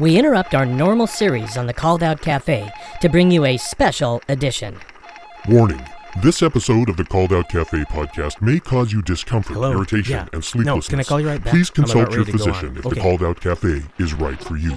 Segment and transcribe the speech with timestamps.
[0.00, 2.70] We interrupt our normal series on the Called Out Cafe
[3.00, 4.76] to bring you a special edition.
[5.48, 5.84] Warning
[6.22, 9.72] this episode of the Called Out Cafe podcast may cause you discomfort, Hello?
[9.72, 10.26] irritation, Yeah.
[10.32, 10.88] and sleeplessness.
[10.88, 11.52] No, can I call you right back?
[11.52, 12.48] Please consult your ready to go on.
[12.54, 12.94] physician if Okay.
[12.94, 14.76] the Called Out Cafe is right for you.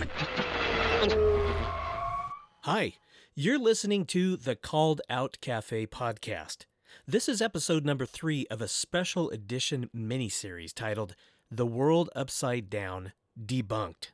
[2.63, 2.93] Hi,
[3.35, 6.65] you're listening to the Called Out Cafe podcast.
[7.07, 11.15] This is episode number three of a special edition miniseries titled
[11.53, 14.11] The World Upside Down Debunked.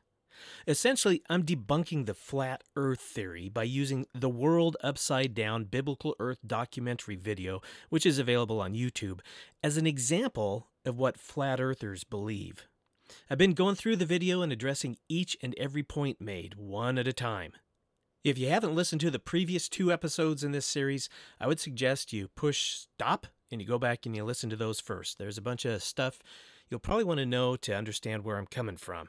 [0.66, 6.38] Essentially, I'm debunking the flat earth theory by using the World Upside Down Biblical Earth
[6.44, 7.60] documentary video,
[7.90, 9.20] which is available on YouTube,
[9.62, 12.66] as an example of what flat earthers believe.
[13.30, 17.06] I've been going through the video and addressing each and every point made, one at
[17.06, 17.52] a time.
[18.24, 22.12] If you haven't listened to the previous two episodes in this series, I would suggest
[22.12, 25.18] you push stop and you go back and you listen to those first.
[25.18, 26.18] There's a bunch of stuff
[26.70, 29.08] you'll probably want to know to understand where I'm coming from.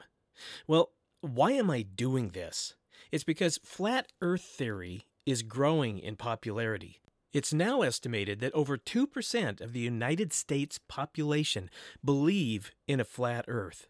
[0.66, 2.74] Well, why am I doing this?
[3.12, 7.00] It's because flat earth theory is growing in popularity.
[7.32, 11.70] It's now estimated that over 2% of the United States population
[12.04, 13.86] believe in a flat earth.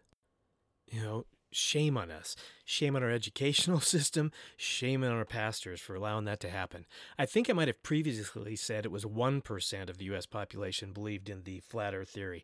[0.91, 2.35] You know, shame on us.
[2.65, 4.31] Shame on our educational system.
[4.57, 6.85] Shame on our pastors for allowing that to happen.
[7.17, 10.25] I think I might have previously said it was 1% of the U.S.
[10.25, 12.43] population believed in the flat earth theory.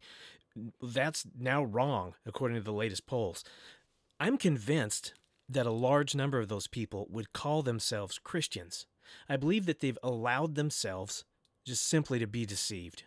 [0.81, 3.43] That's now wrong, according to the latest polls.
[4.19, 5.13] I'm convinced
[5.49, 8.85] that a large number of those people would call themselves Christians.
[9.29, 11.23] I believe that they've allowed themselves
[11.65, 13.03] just simply to be deceived.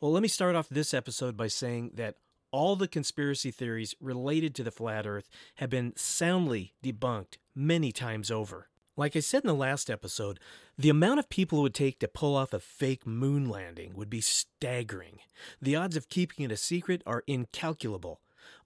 [0.00, 2.16] Well, let me start off this episode by saying that
[2.50, 8.30] all the conspiracy theories related to the flat earth have been soundly debunked many times
[8.30, 8.68] over.
[8.98, 10.40] Like I said in the last episode,
[10.76, 14.10] the amount of people it would take to pull off a fake moon landing would
[14.10, 15.20] be staggering.
[15.62, 18.20] The odds of keeping it a secret are incalculable.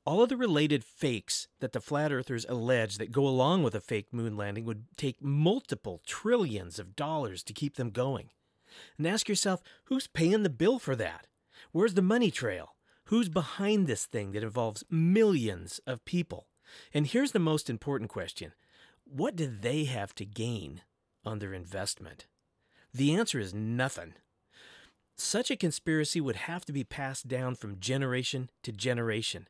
[0.06, 3.80] All of the related fakes that the flat earthers allege that go along with a
[3.82, 8.30] fake moon landing would take multiple trillions of dollars to keep them going.
[8.96, 11.26] And ask yourself, who's paying the bill for that?
[11.72, 12.74] Where's the money trail?
[13.06, 16.46] Who's behind this thing that involves millions of people?
[16.94, 18.54] And here's the most important question
[19.14, 20.80] What do they have to gain
[21.22, 22.28] on their investment?
[22.94, 24.14] The answer is nothing.
[25.18, 29.48] Such a conspiracy would have to be passed down from generation to generation.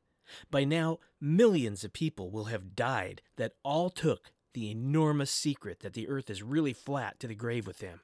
[0.50, 5.92] By now, millions of people will have died that all took the enormous secret that
[5.92, 8.00] the earth is really flat to the grave with them.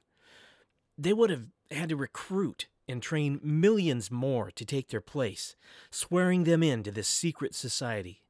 [0.97, 5.57] They would have had to recruit and train millions more to take their place,
[5.91, 8.23] swearing them into this secret society,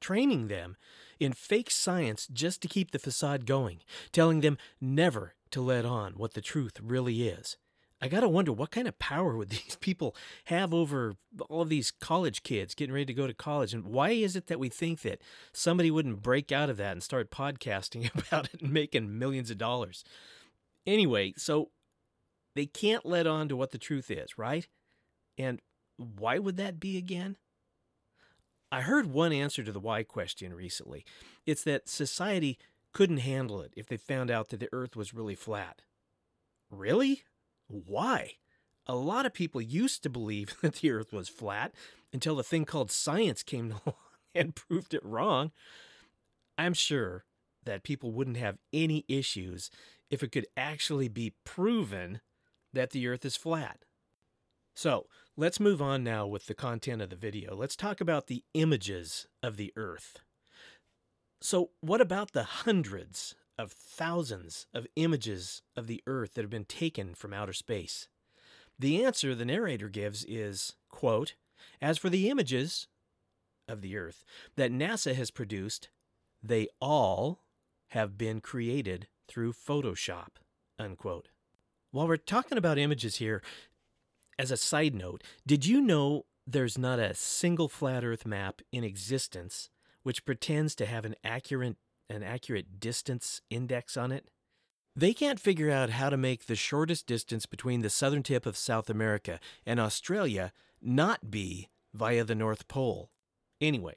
[0.00, 0.76] training them
[1.20, 3.80] in fake science just to keep the facade going,
[4.12, 7.56] telling them never to let on what the truth really is.
[8.00, 10.14] I gotta wonder what kind of power would these people
[10.46, 11.14] have over
[11.48, 14.46] all of these college kids getting ready to go to college, and why is it
[14.48, 15.22] that we think that
[15.52, 19.58] somebody wouldn't break out of that and start podcasting about it and making millions of
[19.58, 20.04] dollars?
[20.86, 21.70] Anyway, so
[22.54, 24.68] they can't let on to what the truth is, right?
[25.38, 25.60] And
[25.96, 27.36] why would that be again?
[28.74, 31.04] I heard one answer to the why question recently.
[31.46, 32.58] It's that society
[32.92, 35.82] couldn't handle it if they found out that the earth was really flat.
[36.72, 37.22] Really?
[37.68, 38.32] Why?
[38.88, 41.72] A lot of people used to believe that the earth was flat
[42.12, 43.94] until a thing called science came along
[44.34, 45.52] and proved it wrong.
[46.58, 47.26] I'm sure
[47.62, 49.70] that people wouldn't have any issues
[50.10, 52.20] if it could actually be proven
[52.72, 53.84] that the earth is flat.
[54.74, 57.54] So, let's move on now with the content of the video.
[57.54, 60.18] Let's talk about the images of the earth.
[61.40, 66.64] So, what about the hundreds of thousands of images of the earth that have been
[66.64, 68.08] taken from outer space?
[68.78, 71.34] The answer the narrator gives is, quote,
[71.80, 72.88] as for the images
[73.68, 74.24] of the earth
[74.56, 75.88] that NASA has produced,
[76.42, 77.44] they all
[77.88, 80.36] have been created through Photoshop,
[80.78, 81.28] unquote.
[81.92, 83.40] While we're talking about images here,
[84.38, 88.84] as a side note, did you know there's not a single flat earth map in
[88.84, 89.70] existence
[90.02, 91.76] which pretends to have an accurate
[92.10, 94.28] an accurate distance index on it?
[94.96, 98.56] They can't figure out how to make the shortest distance between the southern tip of
[98.56, 103.10] South America and Australia not be via the North Pole.
[103.60, 103.96] Anyway,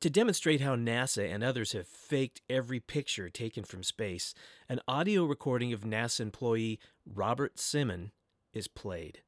[0.00, 4.34] to demonstrate how NASA and others have faked every picture taken from space,
[4.68, 8.10] an audio recording of NASA employee Robert Simon
[8.52, 9.20] is played.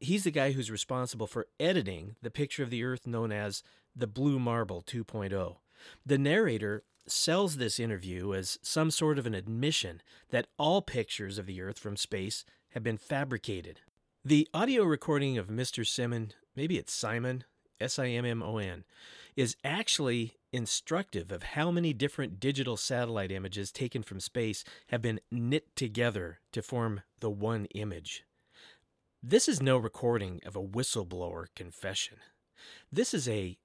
[0.00, 3.62] He's the guy who's responsible for editing the picture of the Earth known as
[3.94, 5.56] the Blue Marble 2.0.
[6.04, 11.46] The narrator sells this interview as some sort of an admission that all pictures of
[11.46, 13.80] the Earth from space have been fabricated.
[14.24, 15.86] The audio recording of Mr.
[15.86, 17.44] Simon, maybe it's Simmon,
[17.80, 18.84] S I M M O N,
[19.36, 25.20] is actually instructive of how many different digital satellite images taken from space have been
[25.30, 28.24] knit together to form the one image.
[29.24, 32.16] This is no recording of a whistleblower confession.
[32.90, 33.56] This is a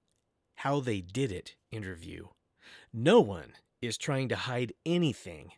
[0.57, 2.27] how they did it interview.
[2.94, 5.54] No one is trying to hide anything.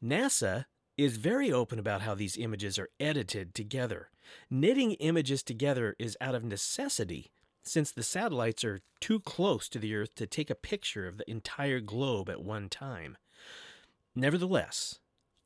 [0.00, 0.66] NASA
[0.96, 4.10] is very open about how these images are edited together.
[4.48, 7.32] Knitting images together is out of necessity
[7.64, 11.28] since the satellites are too close to the Earth to take a picture of the
[11.28, 13.16] entire globe at one time.
[14.14, 15.00] Nevertheless,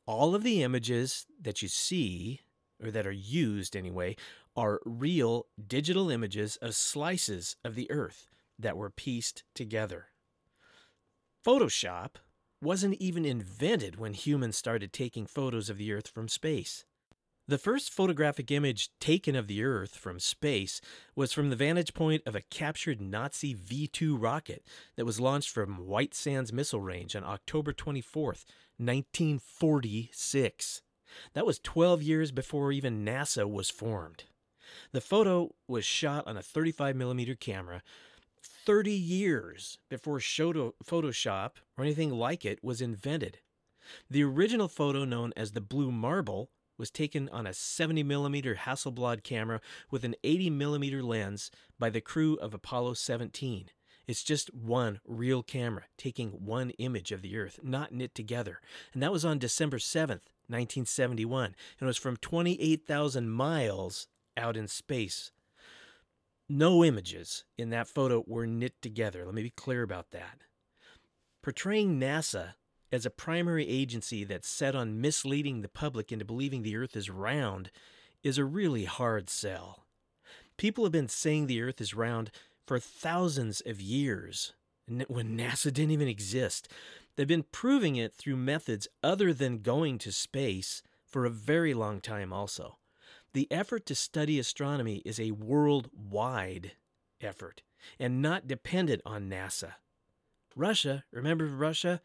[0.05, 2.41] all of the images that you see,
[2.83, 4.15] or that are used anyway,
[4.55, 8.27] are real digital images of slices of the Earth
[8.59, 10.07] that were pieced together.
[11.45, 12.15] Photoshop
[12.61, 16.85] wasn't even invented when humans started taking photos of the Earth from space.
[17.49, 20.81] The first photographic image taken of the Earth from space
[21.15, 24.65] was from the vantage point of a captured Nazi V 2 rocket
[24.97, 28.35] that was launched from White Sands Missile Range on October 24,
[28.77, 30.81] 1946.
[31.33, 34.25] That was 12 years before even NASA was formed.
[34.91, 37.81] The photo was shot on a 35mm camera
[38.41, 43.39] 30 years before Photoshop or anything like it was invented.
[44.09, 49.61] The original photo, known as the Blue Marble, was taken on a 70mm Hasselblad camera
[49.89, 51.49] with an 80mm lens
[51.79, 53.69] by the crew of Apollo 17.
[54.05, 58.61] It's just one real camera taking one image of the Earth, not knit together.
[58.93, 64.67] And that was on December 7th, 1971, and it was from 28,000 miles out in
[64.67, 65.31] space
[66.49, 69.25] no images in that photo were knit together.
[69.25, 70.41] Let me be clear about that.
[71.43, 72.53] Portraying NASA
[72.91, 77.09] as a primary agency that's set on misleading the public into believing the Earth is
[77.09, 77.69] round
[78.23, 79.85] is a really hard sell.
[80.57, 82.31] People have been saying the Earth is round
[82.65, 84.53] for thousands of years
[84.87, 86.69] when NASA didn't even exist.
[87.17, 91.99] They've been proving it through methods other than going to space for a very long
[91.99, 92.77] time, also.
[93.33, 96.73] The effort to study astronomy is a worldwide
[97.19, 97.63] effort
[97.99, 99.73] and not dependent on NASA.
[100.55, 102.01] Russia, remember Russia?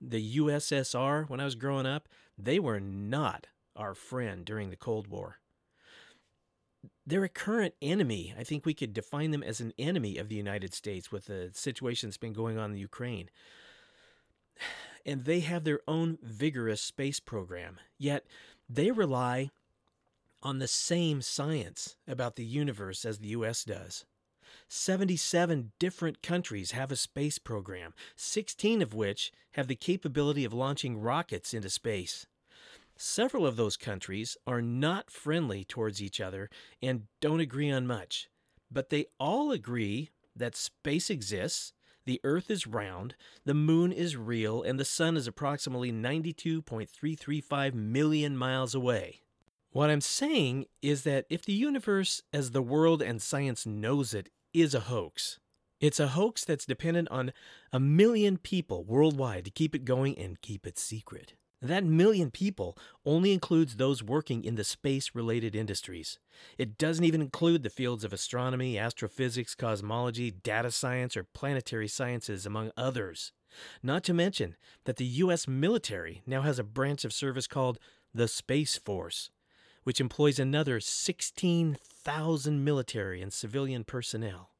[0.00, 3.46] The USSR, when I was growing up, they were not
[3.76, 5.38] our friend during the Cold War.
[7.06, 8.34] They're a current enemy.
[8.36, 11.50] I think we could define them as an enemy of the United States with the
[11.54, 13.30] situation that's been going on in Ukraine.
[15.04, 18.26] And they have their own vigorous space program, yet
[18.68, 19.50] they rely
[20.42, 24.04] on the same science about the universe as the US does.
[24.68, 30.98] 77 different countries have a space program, 16 of which have the capability of launching
[30.98, 32.26] rockets into space.
[32.96, 36.48] Several of those countries are not friendly towards each other
[36.82, 38.28] and don't agree on much,
[38.70, 41.72] but they all agree that space exists,
[42.06, 43.14] the Earth is round,
[43.44, 49.20] the Moon is real, and the Sun is approximately 92.335 million miles away.
[49.70, 54.30] What I'm saying is that if the universe, as the world and science knows it,
[54.54, 55.38] is a hoax,
[55.80, 57.32] it's a hoax that's dependent on
[57.72, 61.34] a million people worldwide to keep it going and keep it secret.
[61.62, 66.18] That million people only includes those working in the space related industries.
[66.58, 72.44] It doesn't even include the fields of astronomy, astrophysics, cosmology, data science, or planetary sciences,
[72.44, 73.32] among others.
[73.82, 75.48] Not to mention that the U.S.
[75.48, 77.78] military now has a branch of service called
[78.12, 79.30] the Space Force,
[79.84, 84.50] which employs another 16,000 military and civilian personnel.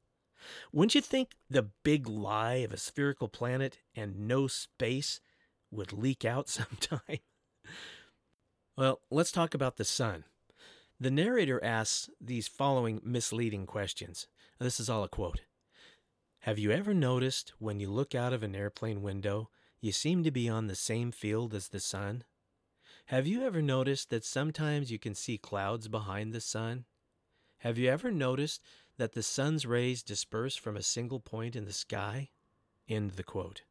[0.73, 5.21] Wouldn't you think the big lie of a spherical planet and no space
[5.71, 7.19] would leak out sometime?
[8.77, 10.25] well, let's talk about the sun.
[10.99, 14.29] The narrator asks these following misleading questions.
[14.59, 15.43] This is all a quote.
[16.41, 20.31] Have you ever noticed when you look out of an airplane window, you seem to
[20.31, 22.25] be on the same field as the sun?
[23.07, 26.87] Have you ever noticed that sometimes you can see clouds behind the sun?
[27.59, 28.63] Have you ever noticed
[28.97, 32.31] that the sun's rays disperse from a single point in the sky?
[32.89, 33.63] End the quote.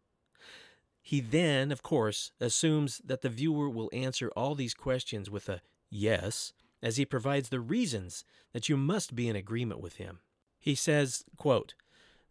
[1.05, 5.61] He then, of course, assumes that the viewer will answer all these questions with a
[5.91, 10.21] yes, as he provides the reasons that you must be in agreement with him.
[10.59, 11.75] He says, quote,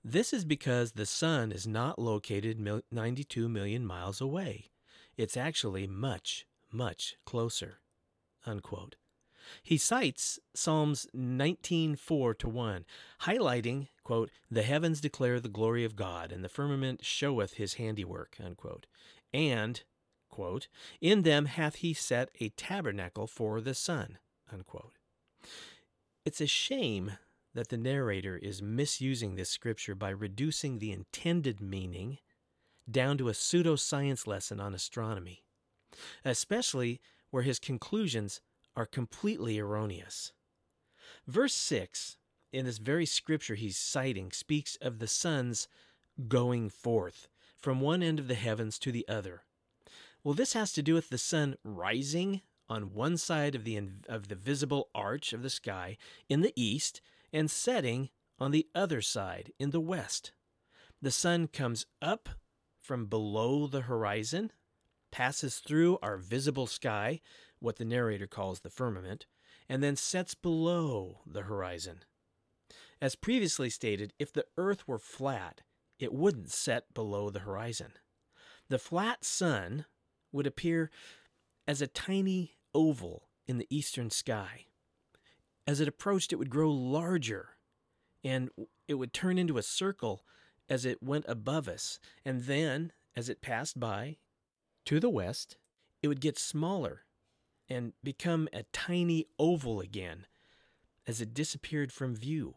[0.03, 4.73] This is because the sun is not located 92 million miles away.
[5.17, 7.79] It's actually much, much closer.
[8.45, 8.97] Unquote.
[9.63, 12.87] He cites Psalms 19:4 to 1,
[13.21, 18.37] highlighting, quote, "The heavens declare the glory of God, and the firmament showeth his handiwork,"
[18.41, 18.87] unquote.
[19.33, 19.83] And,
[20.29, 20.69] quote,
[21.01, 24.19] "In them hath he set a tabernacle for the sun,"
[24.51, 24.99] unquote.
[26.25, 27.19] It's a shame
[27.53, 32.19] that the narrator is misusing this scripture by reducing the intended meaning
[32.91, 35.45] down to a pseudoscience lesson on astronomy,
[36.25, 38.41] especially where his conclusions
[38.77, 40.33] are completely erroneous.
[41.27, 42.17] Verse 6
[42.55, 45.67] in this very scripture he's citing speaks of the sun's
[46.29, 47.27] going forth
[47.59, 49.43] from one end of the heavens to the other.
[50.23, 54.29] Well, this has to do with the sun rising on one side of the of
[54.29, 57.01] the visible arch of the sky in the east
[57.33, 60.33] and setting on the other side in the west.
[61.03, 62.29] The sun comes up
[62.81, 64.53] from below the horizon,
[65.11, 67.21] passes through our visible sky,
[67.65, 69.27] what the narrator calls the firmament,
[69.69, 72.05] and then sets below the horizon.
[73.01, 75.63] As previously stated, if the earth were flat,
[75.99, 77.93] it wouldn't set below the horizon.
[78.69, 79.87] The flat sun
[80.33, 80.91] would appear
[81.67, 84.67] as a tiny oval in the eastern sky.
[85.67, 87.51] As it approached, it would grow larger
[88.23, 88.51] and
[88.89, 90.25] it would turn into a circle
[90.69, 91.99] as it went above us.
[92.25, 94.17] And then, as it passed by
[94.87, 95.57] to the west,
[96.03, 97.04] it would get smaller
[97.69, 100.27] and become a tiny oval again
[101.07, 102.55] as it disappeared from view.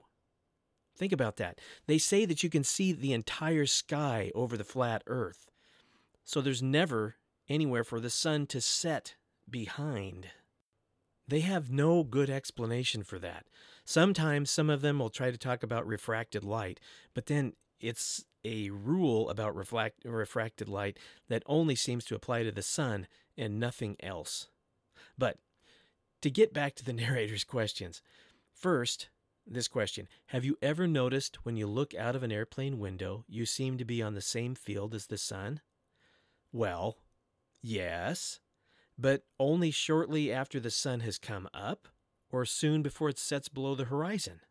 [0.97, 1.59] Think about that.
[1.85, 5.45] They say that you can see the entire sky over the flat earth.
[6.23, 7.15] So there's never
[7.47, 9.15] anywhere for the sun to set
[9.49, 10.27] behind.
[11.27, 13.45] They have no good explanation for that.
[13.85, 16.79] Sometimes some of them will try to talk about refracted light,
[17.13, 20.97] but then it's a rule about reflect, refracted light
[21.27, 24.47] that only seems to apply to the sun and nothing else.
[25.17, 25.37] But
[26.21, 28.01] to get back to the narrator's questions,
[28.53, 29.09] first,
[29.45, 33.45] this question Have you ever noticed when you look out of an airplane window, you
[33.45, 35.61] seem to be on the same field as the sun?
[36.51, 36.97] Well,
[37.61, 38.39] yes,
[38.97, 41.87] but only shortly after the sun has come up
[42.29, 44.41] or soon before it sets below the horizon.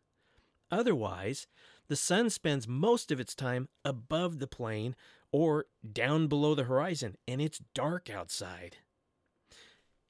[0.71, 1.47] Otherwise,
[1.87, 4.95] the sun spends most of its time above the plane
[5.31, 8.77] or down below the horizon, and it's dark outside.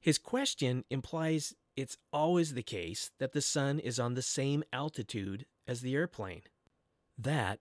[0.00, 5.46] His question implies it's always the case that the sun is on the same altitude
[5.66, 6.42] as the airplane.
[7.16, 7.60] That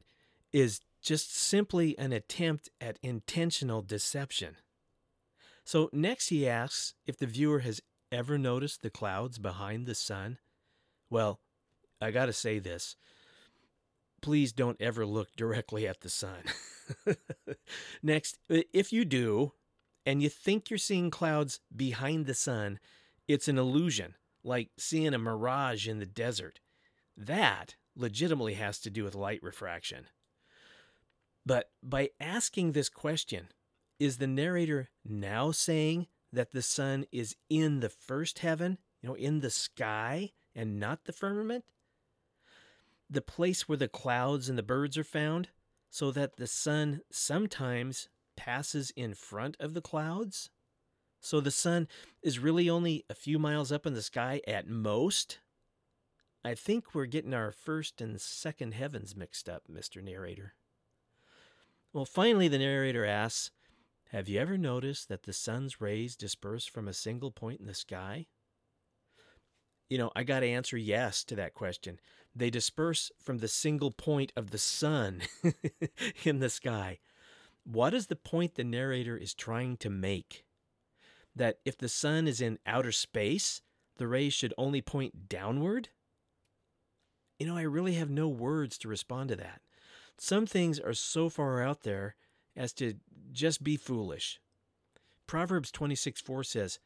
[0.51, 4.57] is just simply an attempt at intentional deception.
[5.63, 10.37] So, next he asks if the viewer has ever noticed the clouds behind the sun.
[11.09, 11.39] Well,
[12.01, 12.95] I gotta say this.
[14.21, 16.43] Please don't ever look directly at the sun.
[18.03, 19.53] next, if you do,
[20.07, 22.79] and you think you're seeing clouds behind the sun,
[23.27, 26.61] it's an illusion, like seeing a mirage in the desert.
[27.17, 30.05] That legitimately has to do with light refraction.
[31.45, 33.49] But by asking this question,
[33.99, 39.15] is the narrator now saying that the sun is in the first heaven, you know,
[39.15, 41.65] in the sky and not the firmament?
[43.09, 45.49] The place where the clouds and the birds are found,
[45.89, 50.49] so that the sun sometimes passes in front of the clouds?
[51.19, 51.89] So the sun
[52.21, 55.39] is really only a few miles up in the sky at most?
[56.45, 60.01] I think we're getting our first and second heavens mixed up, Mr.
[60.01, 60.53] Narrator.
[61.91, 63.51] Well, finally, the narrator asks
[64.11, 67.73] Have you ever noticed that the sun's rays disperse from a single point in the
[67.73, 68.27] sky?
[69.89, 71.99] You know, I got to answer yes to that question.
[72.35, 75.21] They disperse from the single point of the sun
[76.23, 76.99] in the sky.
[77.69, 80.45] What is the point the narrator is trying to make?
[81.37, 83.61] that if the sun is in outer space,
[83.97, 85.89] the rays should only point downward?
[87.39, 89.61] You know, I really have no words to respond to that.
[90.17, 92.15] Some things are so far out there
[92.55, 92.95] as to
[93.31, 94.39] just be foolish.
[95.27, 96.79] Proverbs 26 4 says,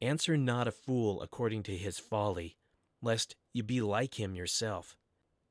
[0.00, 2.56] Answer not a fool according to his folly,
[3.02, 4.96] lest you be like him yourself.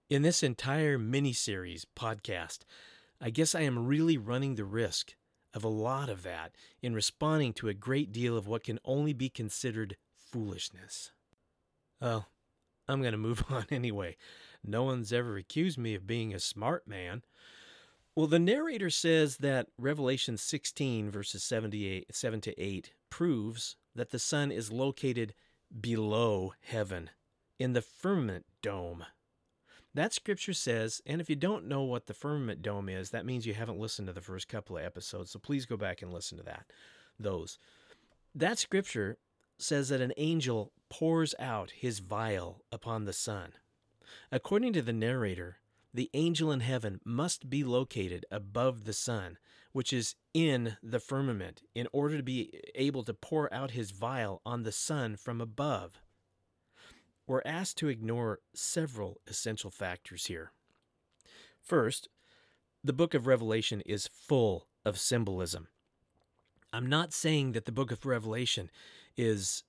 [0.10, 2.60] In this entire mini series podcast,
[3.20, 5.16] I guess I am really running the risk
[5.54, 9.14] of a lot of that in responding to a great deal of what can only
[9.14, 11.12] be considered foolishness.
[12.00, 12.28] Well,
[12.88, 14.18] I'm going to move on anyway.
[14.64, 17.24] No one's ever accused me of being a smart man.
[18.16, 24.20] Well, the narrator says that Revelation 16, verses 78, 7 to 8, proves that the
[24.20, 25.34] sun is located
[25.80, 27.10] below heaven,
[27.60, 29.06] in the firmament dome.
[29.98, 33.48] That scripture says, and if you don't know what the firmament dome is, that means
[33.48, 35.32] you haven't listened to the first couple of episodes.
[35.32, 36.68] So please go back and listen to that.
[37.20, 37.58] Those.
[38.36, 39.18] That scripture
[39.58, 43.54] says that an angel pours out his vial upon the sun.
[44.32, 45.58] According to the narrator,
[45.92, 49.40] the angel in heaven must be located above the sun,
[49.72, 54.44] which is in the firmament, in order to be able to pour out his vial
[54.46, 56.04] on the sun from above.
[57.28, 60.52] We're asked to ignore several essential factors here.
[61.62, 62.08] First,
[62.84, 65.68] the book of Revelation is full of symbolism.
[66.72, 68.72] I'm not saying that the book of Revelation
[69.18, 69.64] is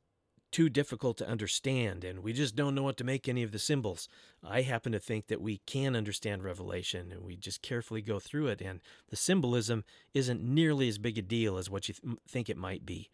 [0.50, 3.58] too difficult to understand and we just don't know what to make any of the
[3.58, 4.08] symbols.
[4.42, 8.46] I happen to think that we can understand Revelation and we just carefully go through
[8.48, 9.84] it, and the symbolism
[10.14, 13.10] isn't nearly as big a deal as what you th- think it might be.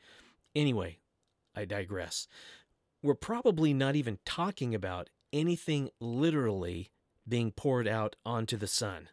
[0.55, 0.99] Anyway,
[1.57, 2.29] I digress.
[3.05, 6.91] We're probably not even talking about anything literally
[7.29, 9.11] being poured out onto the sun.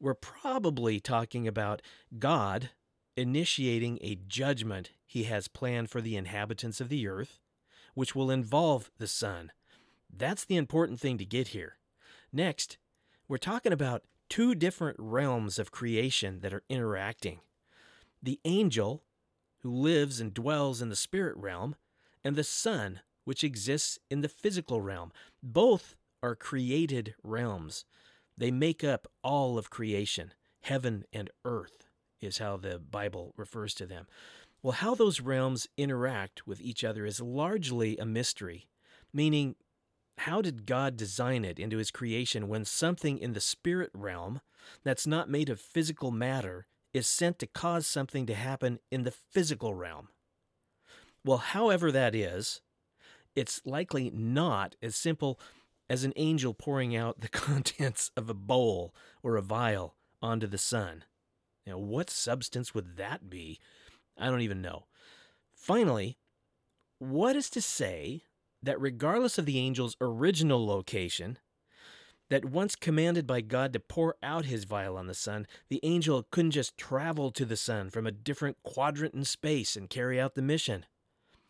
[0.00, 1.82] We're probably talking about
[2.18, 2.70] God
[3.18, 7.38] initiating a judgment he has planned for the inhabitants of the earth
[7.98, 9.52] which will involve the sun.
[10.08, 11.76] That's the important thing to get here.
[12.32, 12.78] Next,
[13.28, 17.40] we're talking about two different realms of creation that are interacting
[18.22, 19.02] the angel,
[19.58, 21.76] who lives and dwells in the spirit realm,
[22.24, 25.12] and the sun, which exists in the physical realm.
[25.42, 27.84] Both are created realms.
[28.38, 30.32] They make up all of creation.
[30.62, 31.90] Heaven and earth
[32.22, 34.06] is how the Bible refers to them.
[34.62, 38.66] Well, how those realms interact with each other is largely a mystery,
[39.12, 39.56] meaning,
[40.16, 44.40] how did God design it into his creation when something in the spirit realm
[44.84, 49.12] that's not made of physical matter is sent to cause something to happen in the
[49.12, 50.08] physical realm?
[51.26, 52.62] Well, however that is,
[53.38, 55.38] it's likely not as simple
[55.88, 60.58] as an angel pouring out the contents of a bowl or a vial onto the
[60.58, 61.04] sun.
[61.66, 63.60] Now, what substance would that be?
[64.18, 64.86] I don't even know.
[65.54, 66.18] Finally,
[66.98, 68.22] what is to say
[68.62, 71.38] that regardless of the angel's original location,
[72.30, 76.26] that once commanded by God to pour out his vial on the sun, the angel
[76.30, 80.34] couldn't just travel to the sun from a different quadrant in space and carry out
[80.34, 80.84] the mission.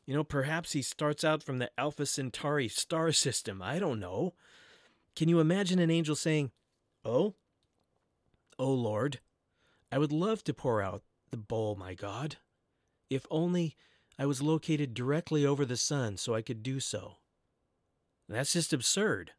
[0.09, 3.61] You know, perhaps he starts out from the Alpha Centauri star system.
[3.61, 4.33] I don't know.
[5.15, 6.51] Can you imagine an angel saying,
[7.05, 7.35] Oh,
[8.59, 9.21] oh Lord,
[9.93, 12.37] I would love to pour out the bowl, my God.
[13.11, 13.77] If only
[14.19, 17.17] I was located directly over the sun so I could do so.
[18.31, 19.33] That's just absurd.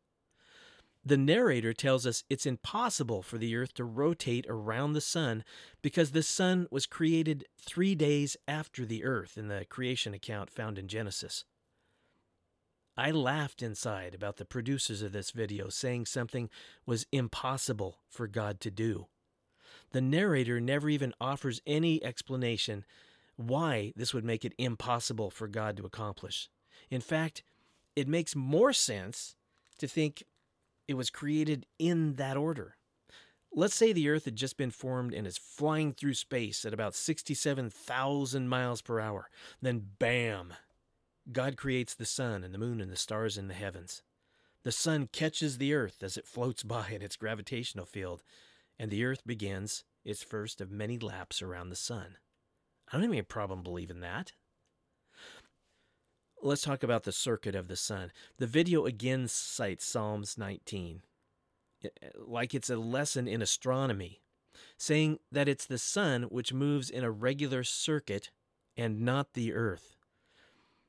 [1.06, 5.44] The narrator tells us it's impossible for the earth to rotate around the sun
[5.82, 10.78] because the sun was created three days after the earth in the creation account found
[10.78, 11.46] in Genesis.
[12.98, 16.50] I laughed inside about the producers of this video saying something
[16.86, 19.08] was impossible for God to do.
[19.92, 22.84] The narrator never even offers any explanation
[23.38, 26.50] why this would make it impossible for God to accomplish.
[26.90, 27.42] In fact,
[27.96, 29.38] it makes more sense
[29.78, 30.24] to think
[30.90, 32.76] it was created in that order.
[33.54, 36.96] Let's say the Earth had just been formed and is flying through space at about
[36.96, 39.30] 67,000 miles per hour.
[39.62, 40.56] Then, bam!
[41.32, 44.02] God creates the sun and the moon and the stars in the heavens.
[44.64, 48.24] The sun catches the Earth as it floats by in its gravitational field,
[48.80, 52.18] and the Earth begins its first of many laps around the sun.
[52.88, 54.32] I don't have any problem believing that.
[56.42, 58.14] Let's talk about the circuit of the sun.
[58.38, 61.02] The video again cites Psalms 19,
[61.84, 64.22] eh, eh, like it's a lesson in astronomy,
[64.78, 68.32] saying that it's the sun which moves in a regular circuit
[68.78, 69.98] and not the earth.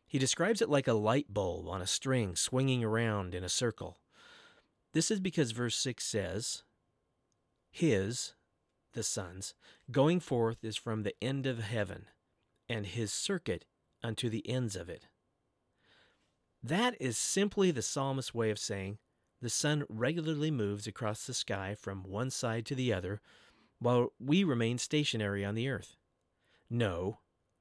[0.07, 3.99] He describes it like a light bulb on a string swinging around in a circle.
[4.93, 6.63] This is because verse 6 says,
[7.73, 8.35] His,
[8.93, 9.55] the sun's,
[9.91, 12.07] going forth is from the end of heaven,
[12.69, 13.65] and his circuit
[14.01, 15.09] unto the ends of it.
[16.63, 18.99] That is simply the psalmist's way of saying
[19.41, 23.21] the sun regularly moves across the sky from one side to the other,
[23.79, 25.97] while we remain stationary on the earth.
[26.69, 27.19] No,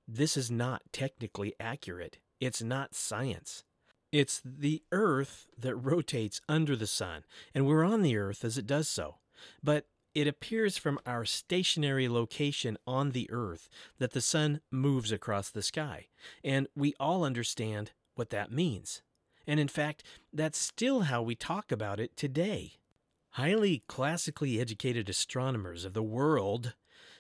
[0.08, 2.18] this is not technically accurate.
[2.42, 3.64] It's not science.
[4.12, 8.68] It's the earth that rotates under the sun, and we're on the earth as it
[8.68, 9.16] does so.
[9.64, 9.86] But
[10.16, 15.62] it appears from our stationary location on the earth that the sun moves across the
[15.62, 16.08] sky,
[16.44, 19.02] and we all understand what that means.
[19.48, 22.74] And in fact, that's still how we talk about it today.
[23.32, 26.76] Highly classically educated astronomers of the world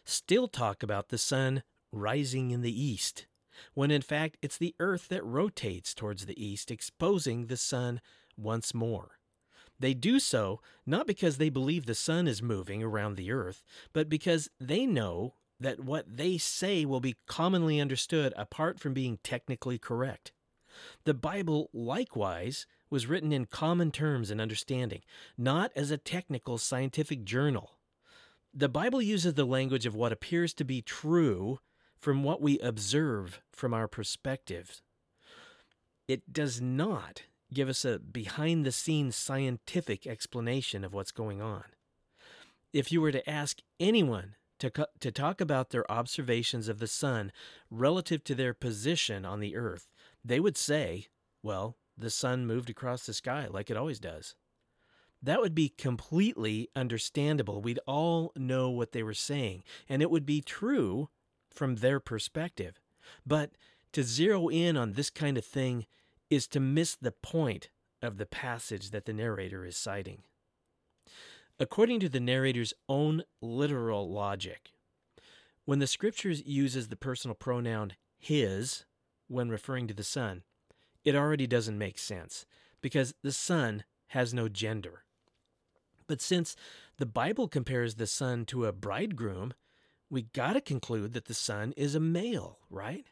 [0.05, 3.25] still talk about the sun rising in the east,
[3.73, 8.01] when in fact it's the earth that rotates towards the east, exposing the sun
[8.38, 9.19] once more.
[9.79, 14.09] They do so not because they believe the sun is moving around the earth, but
[14.09, 19.77] because they know that what they say will be commonly understood apart from being technically
[19.77, 20.31] correct.
[21.05, 25.01] The Bible, likewise, was written in common terms and understanding,
[25.37, 27.77] not as a technical scientific journal.
[28.53, 31.59] The Bible uses the language of what appears to be true
[31.99, 34.81] from what we observe from our perspectives.
[36.07, 41.65] It does not give us a behind the scenes scientific explanation of what's going on.
[42.73, 47.31] If you were to ask anyone to, to talk about their observations of the sun
[47.69, 49.87] relative to their position on the earth,
[50.23, 51.08] they would say,
[51.43, 54.36] well, the sun moved across the sky like it always does.
[55.21, 57.62] That would be completely understandable.
[57.62, 61.10] We'd all know what they were saying, and it would be true
[61.49, 62.79] from their perspective.
[63.25, 63.51] But
[63.91, 65.88] to zero in on this kind of thing
[66.29, 67.69] is to miss the point
[68.01, 70.23] of the passage that the narrator is citing.
[71.60, 74.71] According to the narrator's own literal logic,
[75.65, 78.86] when the scriptures uses the personal pronoun his
[79.29, 80.43] when referring to the sun,
[81.05, 82.45] it already doesn't make sense
[82.81, 85.03] because the sun has no gender.
[86.07, 86.55] But since
[86.97, 89.53] the Bible compares the sun to a bridegroom,
[90.09, 93.07] we got to conclude that the sun is a male, right?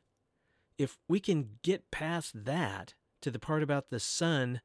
[0.77, 4.61] If we can get past that to the part about the sun,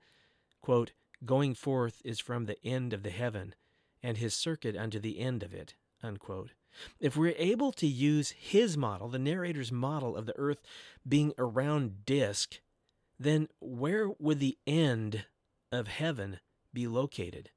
[0.63, 0.93] quote,
[1.25, 3.55] going forth is from the end of the heaven,
[4.03, 6.53] and his circuit unto the end of it, unquote.
[7.01, 10.63] If we're able to use his model, the narrator's model of the earth
[11.07, 12.61] being a round disk,
[13.19, 15.27] then where would the end
[15.71, 16.41] of heaven
[16.73, 17.51] be located?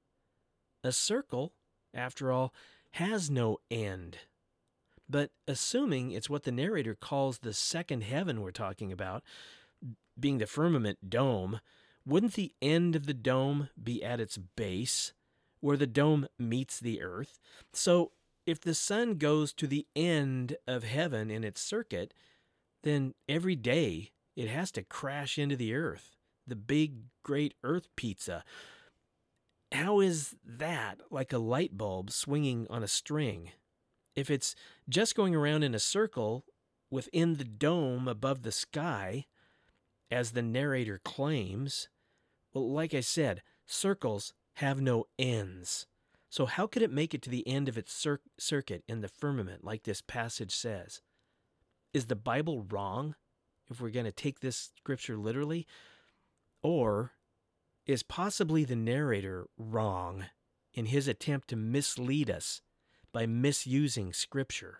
[0.84, 1.54] A circle,
[1.94, 2.54] after all,
[2.92, 4.20] has no end.
[5.10, 9.24] But assuming it's what the narrator calls the second heaven we're talking about,
[10.20, 11.60] being the firmament dome,
[12.06, 15.14] wouldn't the end of the dome be at its base,
[15.60, 17.40] where the dome meets the earth?
[17.74, 18.12] So
[18.46, 22.14] if the sun goes to the end of heaven in its circuit,
[22.84, 28.44] then every day it has to crash into the earth, the big, great earth pizza,
[29.72, 33.52] how is that like a light bulb swinging on a string?
[34.16, 34.56] If it's
[34.88, 36.46] just going around in a circle
[36.90, 39.26] within the dome above the sky,
[40.12, 41.90] as the narrator claims,
[42.54, 45.88] well, like I said, circles have no ends.
[46.36, 49.08] So, how could it make it to the end of its cir- circuit in the
[49.08, 51.00] firmament, like this passage says?
[51.94, 53.16] Is the Bible wrong
[53.72, 55.66] if we're going to take this scripture literally?
[56.62, 57.14] Or
[57.86, 60.26] is possibly the narrator wrong
[60.74, 62.60] in his attempt to mislead us
[63.14, 64.80] by misusing Scripture.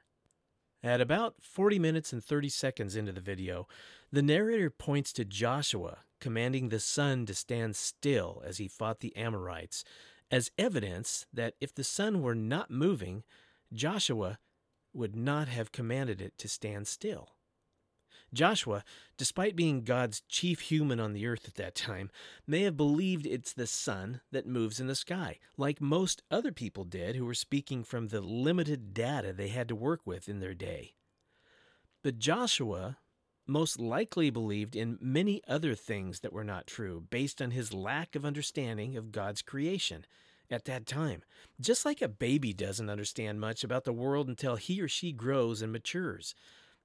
[0.84, 3.66] At about 40 minutes and 30 seconds into the video,
[4.12, 9.16] the narrator points to Joshua commanding the sun to stand still as he fought the
[9.16, 9.86] Amorites
[10.32, 13.24] as evidence that if the sun were not moving,
[13.74, 14.40] Joshua
[14.94, 17.30] would not have commanded it to stand still.
[18.34, 18.84] Joshua,
[19.18, 22.10] despite being God's chief human on the earth at that time,
[22.46, 26.84] may have believed it's the sun that moves in the sky, like most other people
[26.84, 30.54] did who were speaking from the limited data they had to work with in their
[30.54, 30.96] day.
[32.04, 32.98] But Joshua
[33.48, 38.16] most likely believed in many other things that were not true, based on his lack
[38.16, 40.06] of understanding of God's creation
[40.50, 41.22] at that time.
[41.60, 45.62] Just like a baby doesn't understand much about the world until he or she grows
[45.62, 46.36] and matures.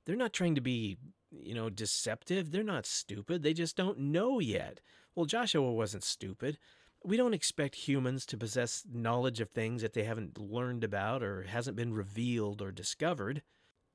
[0.04, 0.96] They're not trying to be
[1.32, 2.50] you know, deceptive.
[2.50, 3.42] They're not stupid.
[3.42, 4.80] They just don't know yet.
[5.14, 6.58] Well, Joshua wasn't stupid.
[7.02, 11.44] We don't expect humans to possess knowledge of things that they haven't learned about or
[11.44, 13.42] hasn't been revealed or discovered.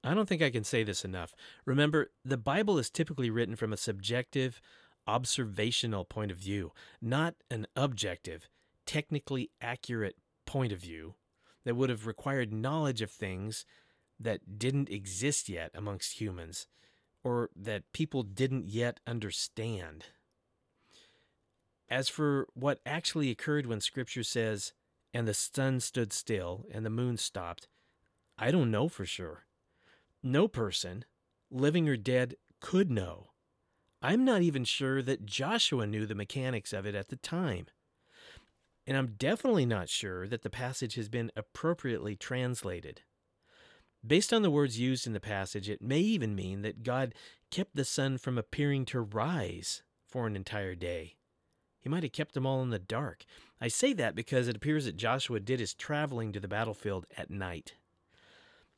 [0.06, 1.34] I don't think I can say this enough.
[1.66, 4.62] Remember, the Bible is typically written from a subjective,
[5.08, 8.48] observational point of view, not an objective,
[8.86, 10.16] technically accurate
[10.46, 11.16] point of view
[11.64, 13.66] that would have required knowledge of things
[14.20, 16.68] that didn't exist yet amongst humans
[17.24, 20.06] or that people didn't yet understand.
[21.90, 24.74] As for what actually occurred when Scripture says,
[25.16, 27.68] and the sun stood still and the moon stopped,
[28.38, 29.45] I don't know for sure.
[30.28, 31.06] No person,
[31.52, 33.28] living or dead, could know.
[34.02, 37.68] I'm not even sure that Joshua knew the mechanics of it at the time.
[38.88, 43.02] And I'm definitely not sure that the passage has been appropriately translated.
[44.06, 47.14] Based on the words used in the passage, it may even mean that God
[47.52, 51.18] kept the sun from appearing to rise for an entire day.
[51.80, 53.26] He might have kept them all in the dark.
[53.62, 57.30] I say that because it appears that Joshua did his traveling to the battlefield at
[57.30, 57.76] night.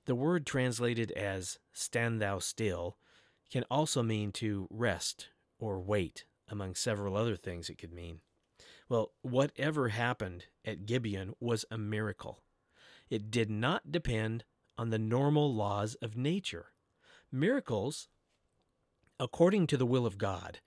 [0.07, 2.97] The word translated as stand thou still
[3.51, 5.27] can also mean to rest
[5.59, 8.21] or wait, among several other things it could mean.
[8.87, 12.41] Well, whatever happened at Gibeon was a miracle.
[13.09, 14.45] It did not depend
[14.77, 16.67] on the normal laws of nature.
[17.29, 18.07] Miracles,
[19.19, 20.59] according to the will of God,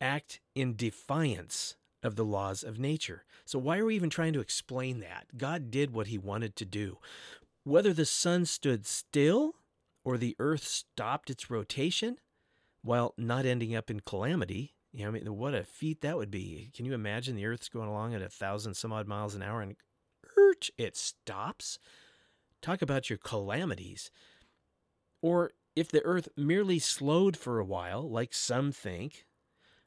[0.00, 3.24] act in defiance of the laws of nature.
[3.44, 5.26] So, why are we even trying to explain that?
[5.36, 6.98] God did what he wanted to do.
[7.66, 9.56] Whether the sun stood still
[10.04, 12.18] or the earth stopped its rotation,
[12.82, 16.30] while not ending up in calamity, You know, I mean, what a feat that would
[16.30, 16.70] be.
[16.74, 19.60] Can you imagine the Earth's going along at a thousand some odd miles an hour
[19.60, 19.74] and
[20.38, 21.78] urch, it stops?
[22.62, 24.10] Talk about your calamities.
[25.20, 29.26] Or if the Earth merely slowed for a while, like some think,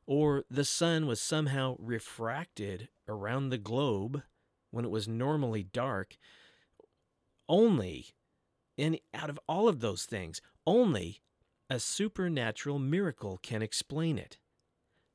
[0.05, 4.21] or the sun was somehow refracted around the globe
[4.69, 6.17] when it was normally dark,
[7.49, 8.07] only,
[8.77, 11.21] and out of all of those things, only
[11.69, 14.37] a supernatural miracle can explain it.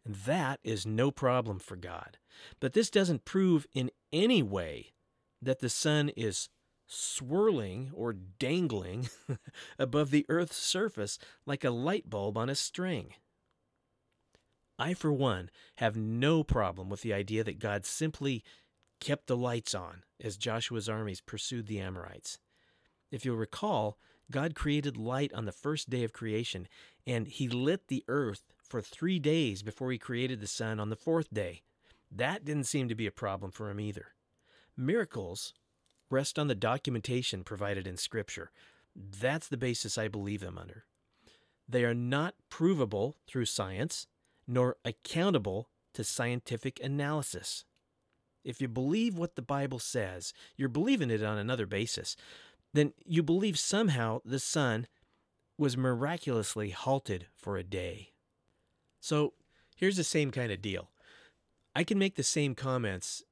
[0.04, 2.18] And that is no problem for God.
[2.60, 4.92] But this doesn't prove in any way
[5.40, 6.48] that the sun is
[6.86, 9.08] swirling or dangling
[9.78, 13.14] above the Earth's surface like a light bulb on a string.
[14.78, 18.42] I, for one, have no problem with the idea that God simply
[19.04, 22.38] kept the lights on as Joshua's armies pursued the Amorites.
[23.10, 23.98] If you'll recall,
[24.30, 26.66] God created light on the first day of creation,
[27.06, 30.96] and he lit the earth for three days before he created the sun on the
[30.96, 31.60] fourth day.
[32.10, 34.06] That didn't seem to be a problem for him either.
[34.74, 35.52] Miracles
[36.08, 38.52] rest on the documentation provided in Scripture.
[38.96, 40.84] That's the basis I believe them under.
[41.68, 44.06] They are not provable through science,
[44.48, 47.66] nor accountable to scientific analysis.
[48.44, 52.16] If you believe what the Bible says, you're believing it on another basis.
[52.72, 54.86] Then you believe somehow the sun
[55.56, 58.12] was miraculously halted for a day.
[59.00, 59.34] So
[59.76, 60.90] here's the same kind of deal.
[61.74, 63.22] I can make the same comments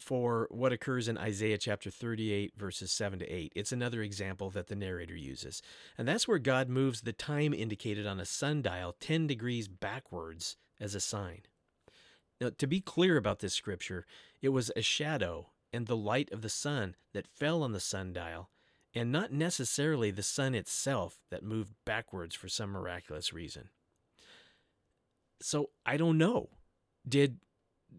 [0.00, 3.52] for what occurs in Isaiah chapter 38, verses 7 to 8.
[3.56, 5.62] It's another example that the narrator uses.
[5.96, 10.94] And that's where God moves the time indicated on a sundial 10 degrees backwards as
[10.94, 11.42] a sign.
[12.40, 14.06] Now, to be clear about this scripture,
[14.40, 18.50] it was a shadow and the light of the sun that fell on the sundial,
[18.94, 23.68] and not necessarily the sun itself that moved backwards for some miraculous reason.
[25.40, 26.48] So I don't know.
[27.06, 27.38] Did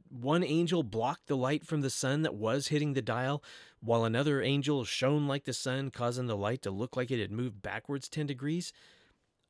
[0.10, 3.43] one angel blocked the light from the sun that was hitting the dial,
[3.82, 7.32] while another angel shone like the sun, causing the light to look like it had
[7.32, 8.73] moved backwards 10 degrees?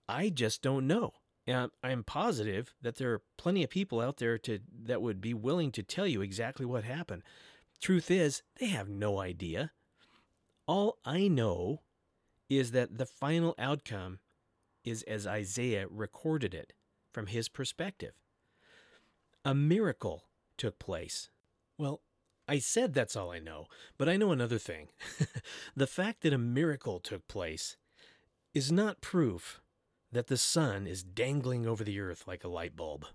[0.08, 1.14] I just don't know.
[1.50, 5.34] And I'm positive that there are plenty of people out there to, that would be
[5.34, 7.24] willing to tell you exactly what happened.
[7.82, 9.72] Truth is, they have no idea.
[10.68, 11.82] All I know
[12.52, 14.20] is that the final outcome
[14.86, 16.74] is as Isaiah recorded it
[17.12, 18.14] from his perspective.
[19.44, 21.30] A miracle took place.
[21.80, 22.02] Well,
[22.48, 23.66] I said that's all I know,
[23.98, 24.90] but I know another thing.
[25.76, 27.76] the fact that a miracle took place
[28.54, 29.62] is not proof
[30.12, 33.06] that the sun is dangling over the earth like a light bulb.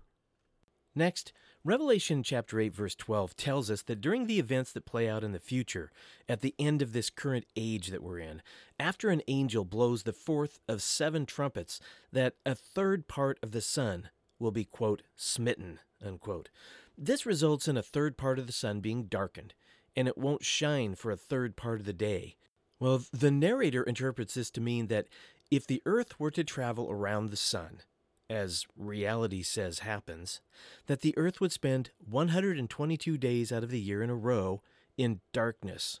[0.97, 1.33] Next,
[1.65, 5.33] Revelation chapter 8 verse 12 tells us that during the events that play out in
[5.33, 5.91] the future,
[6.29, 8.41] at the end of this current age that we're in,
[8.79, 11.81] after an angel blows the fourth of seven trumpets,
[12.13, 16.49] that a third part of the sun will be quote smitten unquote.
[16.97, 19.53] This results in a third part of the sun being darkened,
[19.95, 22.35] and it won't shine for a third part of the day.
[22.79, 25.07] Well, the narrator interprets this to mean that
[25.51, 27.81] if the earth were to travel around the sun,
[28.29, 30.41] as reality says happens,
[30.87, 34.61] that the earth would spend 122 days out of the year in a row
[34.97, 35.99] in darkness.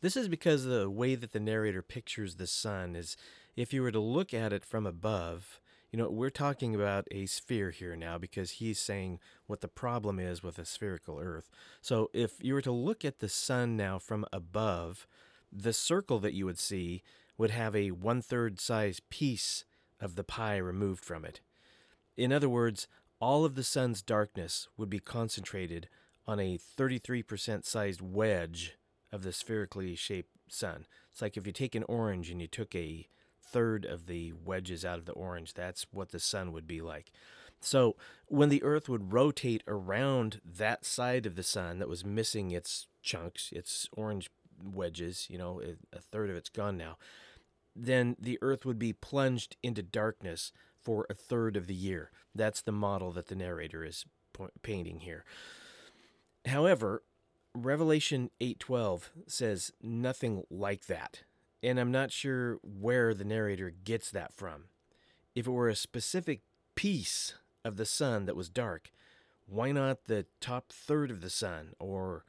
[0.00, 3.16] This is because the way that the narrator pictures the sun is
[3.56, 5.60] if you were to look at it from above,
[5.92, 10.18] you know, we're talking about a sphere here now because he's saying what the problem
[10.18, 11.50] is with a spherical Earth.
[11.80, 15.06] So if you were to look at the sun now from above,
[15.52, 17.02] the circle that you would see
[17.40, 19.64] would have a one third size piece
[19.98, 21.40] of the pie removed from it.
[22.14, 22.86] In other words,
[23.18, 25.88] all of the sun's darkness would be concentrated
[26.26, 28.76] on a 33% sized wedge
[29.10, 30.84] of the spherically shaped sun.
[31.10, 33.08] It's like if you take an orange and you took a
[33.42, 35.54] third of the wedges out of the orange.
[35.54, 37.10] That's what the sun would be like.
[37.58, 42.50] So when the Earth would rotate around that side of the sun that was missing
[42.50, 44.28] its chunks, its orange
[44.62, 46.98] wedges, you know, a third of it's gone now,
[47.74, 52.10] then the Earth would be plunged into darkness for a third of the year.
[52.34, 54.04] That's the model that the narrator is
[54.62, 55.24] painting here.
[56.46, 57.02] However,
[57.54, 61.24] Revelation 8:12 says nothing like that
[61.62, 64.64] and I'm not sure where the narrator gets that from.
[65.34, 66.40] If it were a specific
[66.74, 68.90] piece of the sun that was dark,
[69.46, 72.24] why not the top third of the sun or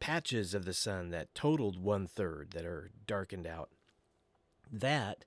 [0.00, 3.70] patches of the sun that totaled one third that are darkened out?
[4.72, 5.26] That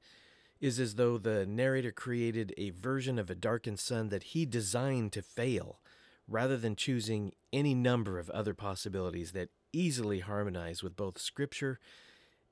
[0.60, 5.14] is as though the narrator created a version of a darkened sun that he designed
[5.14, 5.80] to fail,
[6.28, 11.80] rather than choosing any number of other possibilities that easily harmonize with both Scripture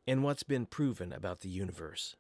[0.06, 2.16] and what's been proven about the universe.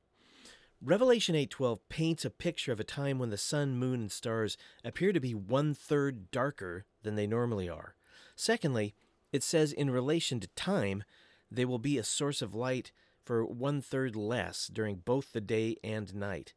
[0.82, 5.14] Revelation 8:12 paints a picture of a time when the sun, moon, and stars appear
[5.14, 7.96] to be one third darker than they normally are.
[8.36, 8.96] Secondly,
[9.32, 11.04] it says in relation to time,
[11.52, 12.92] they will be a source of light
[13.24, 16.54] for one third less during both the day and night.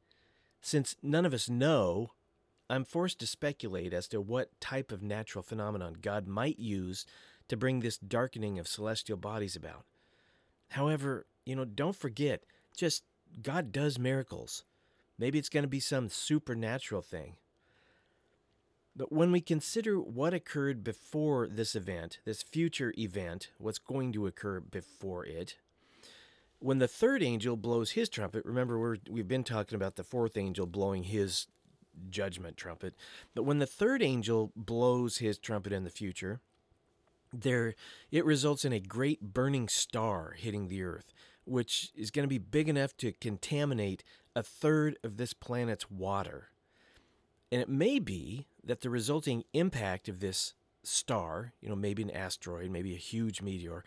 [0.60, 2.12] Since none of us know,
[2.68, 7.06] I'm forced to speculate as to what type of natural phenomenon God might use
[7.48, 9.84] to bring this darkening of celestial bodies about.
[10.70, 12.42] However, you know, don't forget,
[12.76, 13.04] just
[13.42, 14.64] God does miracles.
[15.18, 17.36] Maybe it's going to be some supernatural thing.
[18.96, 24.26] But when we consider what occurred before this event, this future event, what's going to
[24.26, 25.56] occur before it,
[26.58, 30.36] when the third angel blows his trumpet, remember we're, we've been talking about the fourth
[30.36, 31.46] angel blowing his
[32.10, 32.94] judgment trumpet,
[33.34, 36.40] but when the third angel blows his trumpet in the future,
[37.32, 37.74] there
[38.10, 41.12] it results in a great burning star hitting the earth,
[41.44, 44.02] which is going to be big enough to contaminate
[44.34, 46.48] a third of this planet's water.
[47.50, 52.10] And it may be that the resulting impact of this star, you know, maybe an
[52.10, 53.84] asteroid, maybe a huge meteor,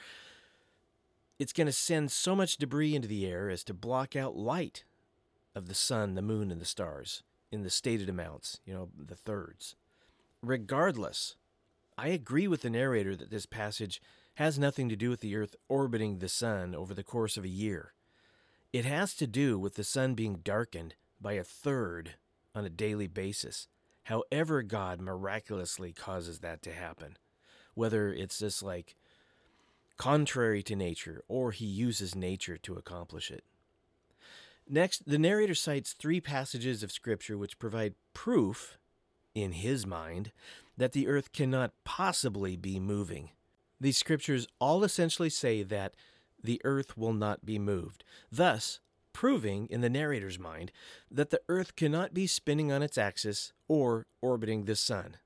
[1.39, 4.83] it's going to send so much debris into the air as to block out light
[5.55, 9.15] of the sun, the moon, and the stars in the stated amounts, you know, the
[9.15, 9.75] thirds.
[10.43, 11.37] Regardless,
[11.97, 14.01] I agree with the narrator that this passage
[14.35, 17.49] has nothing to do with the earth orbiting the sun over the course of a
[17.49, 17.93] year.
[18.71, 22.15] It has to do with the sun being darkened by a third
[22.53, 23.67] on a daily basis,
[24.03, 27.17] however, God miraculously causes that to happen.
[27.73, 28.95] Whether it's just like
[29.99, 33.43] contrary to nature, or he uses nature to accomplish it.
[34.67, 38.79] Next, the narrator cites three passages of Scripture which provide proof,
[39.35, 40.31] in his mind,
[40.77, 43.29] that the earth cannot possibly be moving.
[43.81, 45.93] These scriptures all essentially say that
[46.41, 48.79] the earth will not be moved, thus
[49.13, 50.71] proving, in the narrator's mind,
[51.11, 55.17] that the earth cannot be spinning on its axis or orbiting the sun.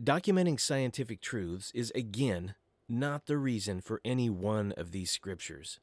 [0.00, 2.54] Documenting scientific truths is again
[2.92, 5.80] not the reason for any one of these scriptures.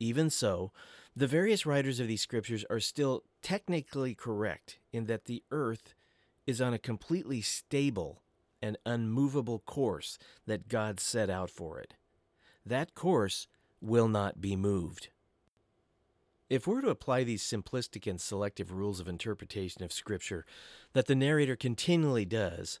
[0.00, 0.72] Even so,
[1.16, 5.94] the various writers of these scriptures are still technically correct in that the earth
[6.46, 8.22] is on a completely stable
[8.60, 11.94] and unmovable course that God set out for it.
[12.64, 13.46] That course
[13.80, 15.08] will not be moved.
[16.50, 20.46] If we're to apply these simplistic and selective rules of interpretation of Scripture
[20.94, 22.80] that the narrator continually does,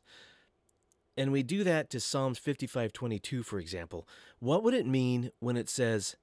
[1.18, 4.06] and we do that to Psalms 55:22 for example,
[4.38, 6.14] what would it mean when it says,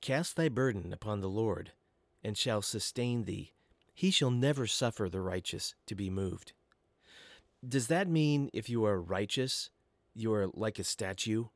[0.00, 1.72] "Cast thy burden upon the Lord,
[2.22, 3.52] and shall sustain thee;
[3.92, 6.52] he shall never suffer the righteous to be moved"?
[7.68, 9.70] Does that mean if you are righteous,
[10.14, 11.46] you are like a statue?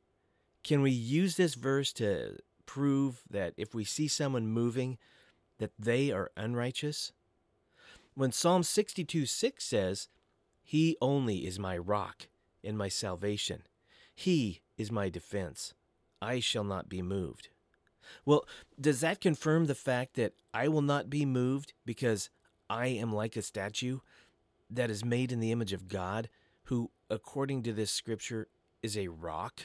[0.65, 4.99] Can we use this verse to prove that if we see someone moving,
[5.59, 7.13] that they are unrighteous?
[8.15, 10.09] When Psalm 62 6 says,
[10.65, 12.27] He only is my rock
[12.64, 13.62] and my salvation.
[14.14, 15.75] He is my defense.
[16.21, 17.49] I shall not be moved.
[18.25, 18.44] Well,
[18.81, 22.31] does that confirm the fact that I will not be moved because
[22.71, 24.01] I am like a statue
[24.71, 26.29] that is made in the image of God,
[26.64, 28.49] who, according to this scripture,
[28.83, 29.62] is a rock?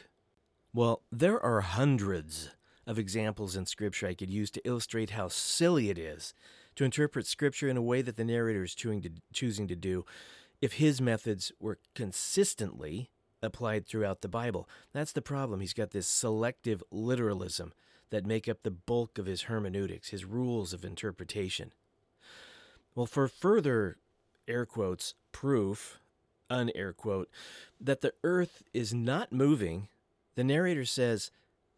[0.74, 2.52] Well, there are hundreds
[2.86, 6.34] of examples in scripture I could use to illustrate how silly it is
[6.76, 10.06] to interpret scripture in a way that the narrator is choosing to do
[10.64, 13.10] if his methods were consistently
[13.42, 14.70] applied throughout the Bible.
[14.94, 15.60] That's the problem.
[15.60, 17.74] He's got this selective literalism
[18.12, 21.74] that make up the bulk of his hermeneutics, his rules of interpretation.
[22.96, 23.98] Well, for further
[24.48, 26.00] air quotes proof,
[26.50, 27.30] unair quote,
[27.82, 29.90] that the earth is not moving,
[30.36, 31.30] the narrator says,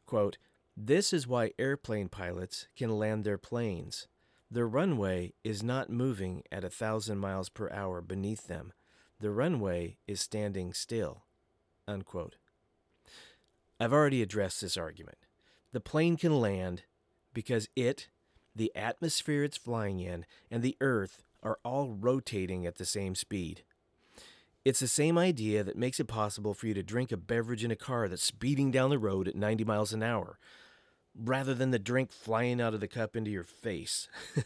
[0.05, 0.37] quote,
[0.77, 4.05] This is why airplane pilots can land their planes.
[4.49, 8.73] The runway is not moving at a thousand miles per hour beneath them.
[9.19, 11.23] The runway is standing still.
[11.87, 12.35] Unquote.
[13.79, 15.17] I've already addressed this argument.
[15.71, 16.83] The plane can land
[17.33, 18.09] because it,
[18.55, 23.63] the atmosphere it's flying in, and the Earth are all rotating at the same speed.
[24.63, 27.71] It's the same idea that makes it possible for you to drink a beverage in
[27.71, 30.39] a car that's speeding down the road at 90 miles an hour,
[31.17, 34.07] rather than the drink flying out of the cup into your face.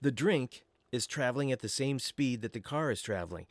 [0.00, 3.46] the drink is traveling at the same speed that the car is traveling.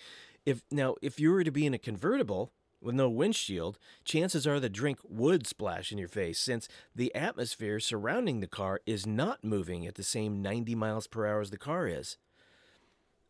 [0.45, 2.51] If now if you were to be in a convertible
[2.81, 7.79] with no windshield, chances are the drink would splash in your face since the atmosphere
[7.79, 11.57] surrounding the car is not moving at the same 90 miles per hour as the
[11.57, 12.17] car is.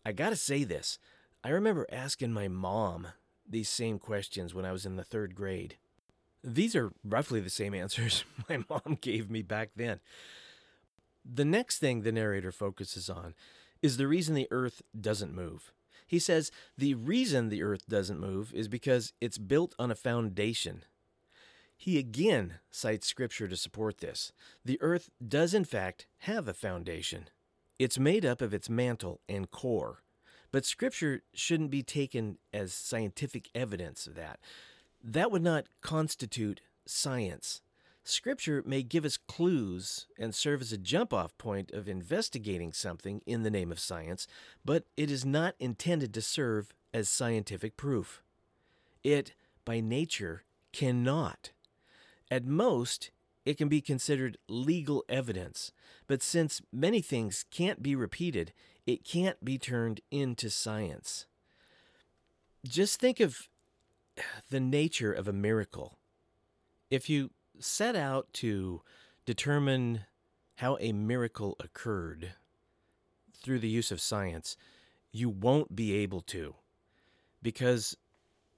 [0.05, 0.99] I got to say this.
[1.43, 3.07] I remember asking my mom
[3.47, 5.77] these same questions when I was in the 3rd grade.
[6.43, 9.99] These are roughly the same answers my mom gave me back then.
[11.25, 13.33] The next thing the narrator focuses on
[13.81, 15.71] is the reason the earth doesn't move.
[16.05, 20.83] He says the reason the earth doesn't move is because it's built on a foundation.
[21.77, 24.31] He again cites scripture to support this.
[24.63, 27.29] The earth does, in fact, have a foundation.
[27.79, 30.03] It's made up of its mantle and core.
[30.51, 34.39] But scripture shouldn't be taken as scientific evidence of that.
[35.03, 37.61] That would not constitute science.
[38.05, 43.21] Scripture may give us clues and serve as a jump off point of investigating something
[43.25, 44.27] in the name of science,
[44.63, 48.21] but it is not intended to serve as scientific proof.
[49.03, 49.33] It,
[49.65, 50.43] by nature,
[50.73, 51.51] cannot.
[52.29, 53.11] At most,
[53.45, 55.71] it can be considered legal evidence,
[56.07, 58.53] but since many things can't be repeated,
[58.85, 61.25] it can't be turned into science.
[62.65, 63.49] Just think of
[64.49, 65.97] the nature of a miracle.
[66.89, 68.81] If you set out to
[69.25, 70.01] determine
[70.55, 72.33] how a miracle occurred
[73.33, 74.55] through the use of science,
[75.11, 76.55] you won't be able to.
[77.41, 77.97] Because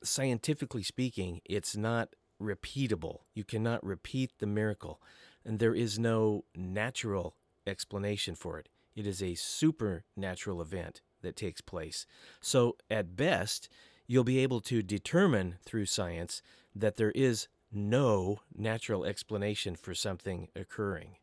[0.03, 3.19] scientifically speaking, it's not repeatable.
[3.33, 5.01] You cannot repeat the miracle,
[5.43, 7.35] and there is no natural
[7.65, 8.69] explanation for it.
[8.95, 12.05] It is a supernatural event that takes place.
[12.39, 13.67] So, at best,
[14.07, 16.41] you'll be able to determine through science
[16.75, 21.15] that there is no natural explanation for something occurring,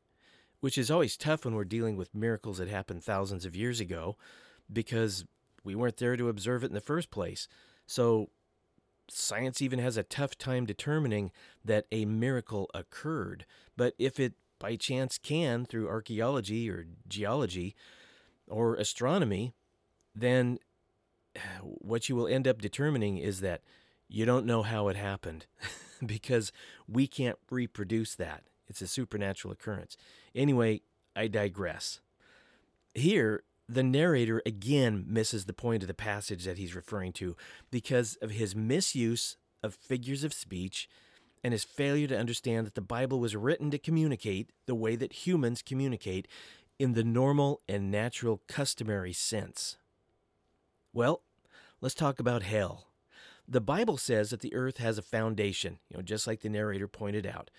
[0.61, 4.17] which is always tough when we're dealing with miracles that happened thousands of years ago
[4.73, 5.25] because
[5.65, 7.49] we weren't there to observe it in the first place.
[7.87, 8.31] So,
[9.09, 11.31] science even has a tough time determining
[11.65, 13.45] that a miracle occurred.
[13.77, 17.75] But if it by chance can through archaeology or geology
[18.49, 19.55] or astronomy,
[20.15, 20.59] then
[21.61, 23.63] what you will end up determining is that
[24.09, 25.47] you don't know how it happened
[26.07, 26.53] because
[26.87, 28.45] we can't reproduce that.
[28.69, 29.97] It's a supernatural occurrence.
[30.35, 30.83] Anyway,
[31.17, 32.01] I digress.
[32.95, 37.37] Here, the narrator again misses the point of the passage that he's referring to
[37.71, 40.89] because of his misuse of figures of speech
[41.45, 45.27] and his failure to understand that the Bible was written to communicate the way that
[45.27, 46.29] humans communicate
[46.79, 49.77] in the normal and natural customary sense.
[50.93, 51.23] Well,
[51.81, 52.89] let's talk about hell.
[53.49, 56.89] The Bible says that the earth has a foundation, you know, just like the narrator
[56.89, 57.51] pointed out.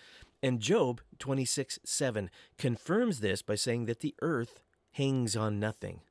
[0.41, 4.61] And Job 26 7 confirms this by saying that the earth
[4.93, 6.01] hangs on nothing.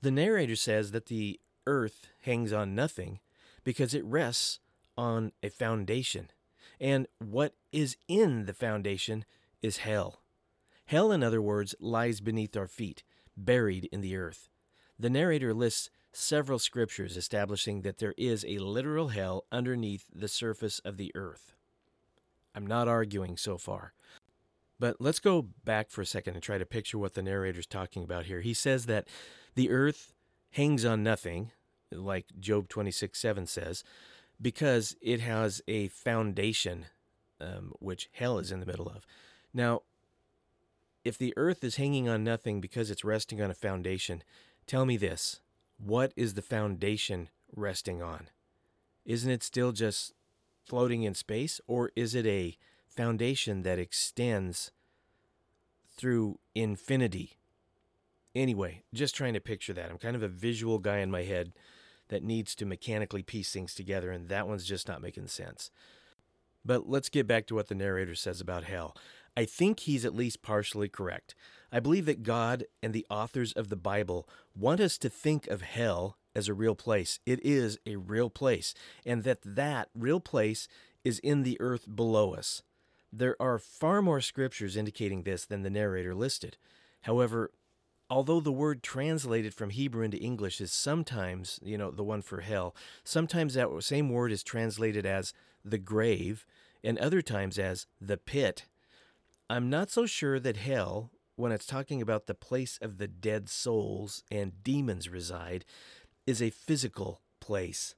[0.00, 3.20] The narrator says that the earth hangs on nothing
[3.62, 4.60] because it rests
[4.96, 6.30] on a foundation.
[6.80, 9.24] And what is in the foundation
[9.62, 10.20] is hell.
[10.86, 13.02] Hell, in other words, lies beneath our feet,
[13.36, 14.48] buried in the earth.
[14.98, 20.78] The narrator lists several scriptures establishing that there is a literal hell underneath the surface
[20.80, 21.54] of the earth.
[22.54, 23.92] I'm not arguing so far.
[24.78, 28.02] But let's go back for a second and try to picture what the narrator's talking
[28.02, 28.40] about here.
[28.40, 29.08] He says that
[29.54, 30.12] the earth
[30.52, 31.52] hangs on nothing,
[31.92, 33.84] like Job 26 7 says,
[34.40, 36.86] because it has a foundation,
[37.40, 39.06] um, which hell is in the middle of.
[39.52, 39.82] Now,
[41.04, 44.22] if the earth is hanging on nothing because it's resting on a foundation,
[44.66, 45.40] tell me this
[45.78, 48.28] what is the foundation resting on?
[49.04, 50.14] Isn't it still just
[50.64, 52.56] floating in space, or is it a
[52.86, 54.70] foundation that extends
[55.96, 57.38] through infinity?
[58.34, 59.90] Anyway, just trying to picture that.
[59.90, 61.52] I'm kind of a visual guy in my head
[62.08, 65.70] that needs to mechanically piece things together, and that one's just not making sense.
[66.64, 68.96] But let's get back to what the narrator says about hell.
[69.36, 71.34] I think he's at least partially correct.
[71.74, 75.62] I believe that God and the authors of the Bible want us to think of
[75.62, 77.18] hell as a real place.
[77.26, 80.68] It is a real place, and that that real place
[81.02, 82.62] is in the earth below us.
[83.12, 86.56] There are far more scriptures indicating this than the narrator listed.
[87.02, 87.50] However,
[88.08, 92.42] although the word translated from Hebrew into English is sometimes, you know, the one for
[92.42, 96.46] hell, sometimes that same word is translated as the grave,
[96.84, 98.66] and other times as the pit.
[99.50, 103.48] I'm not so sure that hell, when it's talking about the place of the dead
[103.48, 105.64] souls and demons reside,
[106.26, 107.94] is a physical place.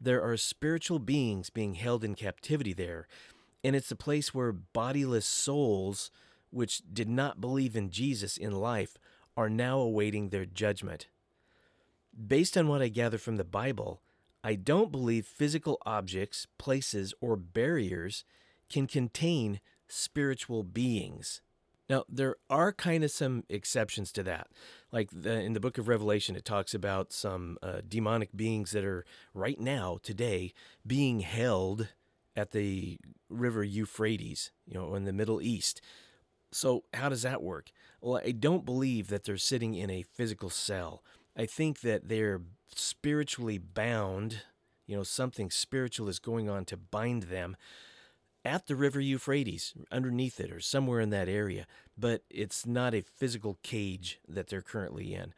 [0.00, 3.06] There are spiritual beings being held in captivity there,
[3.62, 6.10] and it's a place where bodiless souls,
[6.50, 8.98] which did not believe in Jesus in life,
[9.36, 11.06] are now awaiting their judgment.
[12.26, 14.02] Based on what I gather from the Bible,
[14.44, 18.24] I don't believe physical objects, places, or barriers
[18.68, 21.40] can contain spiritual beings.
[21.90, 24.48] Now, there are kind of some exceptions to that.
[24.92, 28.84] Like the, in the book of Revelation, it talks about some uh, demonic beings that
[28.84, 29.04] are
[29.34, 30.52] right now, today,
[30.86, 31.88] being held
[32.36, 35.82] at the river Euphrates, you know, in the Middle East
[36.50, 37.72] So, how does that work?
[38.00, 41.02] Well, I don't believe that they're sitting in a physical cell.
[41.36, 42.42] I think that they're
[42.74, 44.42] spiritually bound.
[44.86, 47.56] You know, something spiritual is going on to bind them
[48.44, 51.66] at the river Euphrates, underneath it, or somewhere in that area,
[51.96, 55.32] but it's not a physical cage that they're currently in.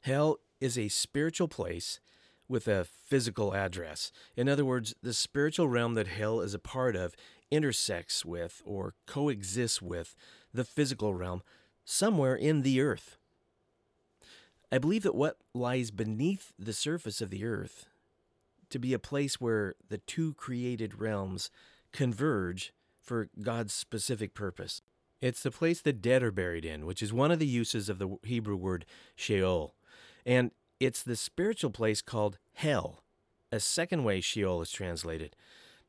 [0.00, 2.00] Hell is a spiritual place
[2.48, 4.12] with a physical address.
[4.36, 7.16] In other words, the spiritual realm that hell is a part of
[7.50, 10.14] intersects with or coexists with
[10.52, 11.42] the physical realm
[11.84, 13.16] somewhere in the earth.
[14.70, 17.86] I believe that what lies beneath the surface of the earth
[18.70, 21.50] to be a place where the two created realms
[21.94, 24.82] converge for God's specific purpose.
[25.22, 27.98] It's the place the dead are buried in, which is one of the uses of
[27.98, 28.84] the Hebrew word
[29.16, 29.74] Sheol.
[30.26, 33.04] And it's the spiritual place called hell,
[33.50, 35.36] a second way Sheol is translated.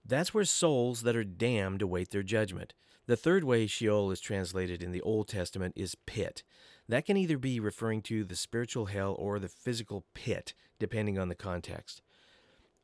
[0.05, 2.73] That's where souls that are damned await their judgment.
[3.07, 6.43] The third way Sheol is translated in the Old Testament is pit.
[6.87, 11.29] That can either be referring to the spiritual hell or the physical pit, depending on
[11.29, 12.01] the context.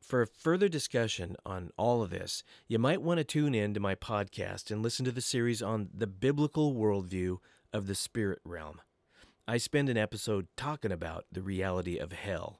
[0.01, 3.95] For further discussion on all of this, you might want to tune in to my
[3.95, 7.37] podcast and listen to the series on the biblical worldview
[7.71, 8.81] of the spirit realm.
[9.47, 12.59] I spend an episode talking about the reality of hell.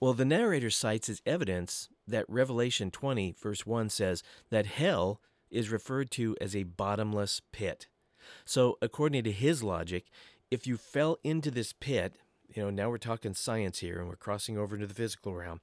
[0.00, 5.70] Well, the narrator cites as evidence that Revelation 20, verse 1 says that hell is
[5.70, 7.88] referred to as a bottomless pit.
[8.44, 10.06] So, according to his logic,
[10.50, 12.14] if you fell into this pit,
[12.54, 15.60] you know, now we're talking science here and we're crossing over into the physical realm.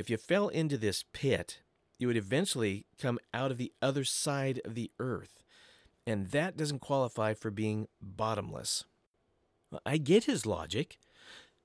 [0.00, 1.60] If you fell into this pit,
[1.98, 5.42] you would eventually come out of the other side of the earth.
[6.06, 8.84] And that doesn't qualify for being bottomless.
[9.84, 10.96] I get his logic.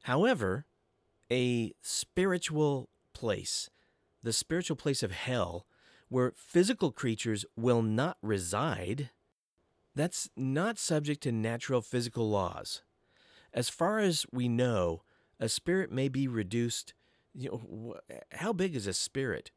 [0.04, 0.66] However,
[1.32, 3.70] a spiritual place,
[4.22, 5.66] the spiritual place of hell,
[6.10, 9.12] where physical creatures will not reside,
[9.96, 12.82] that's not subject to natural physical laws.
[13.54, 15.04] As far as we know,
[15.40, 16.94] a spirit may be reduced.
[17.38, 17.96] You know,
[18.32, 19.52] how big is a spirit?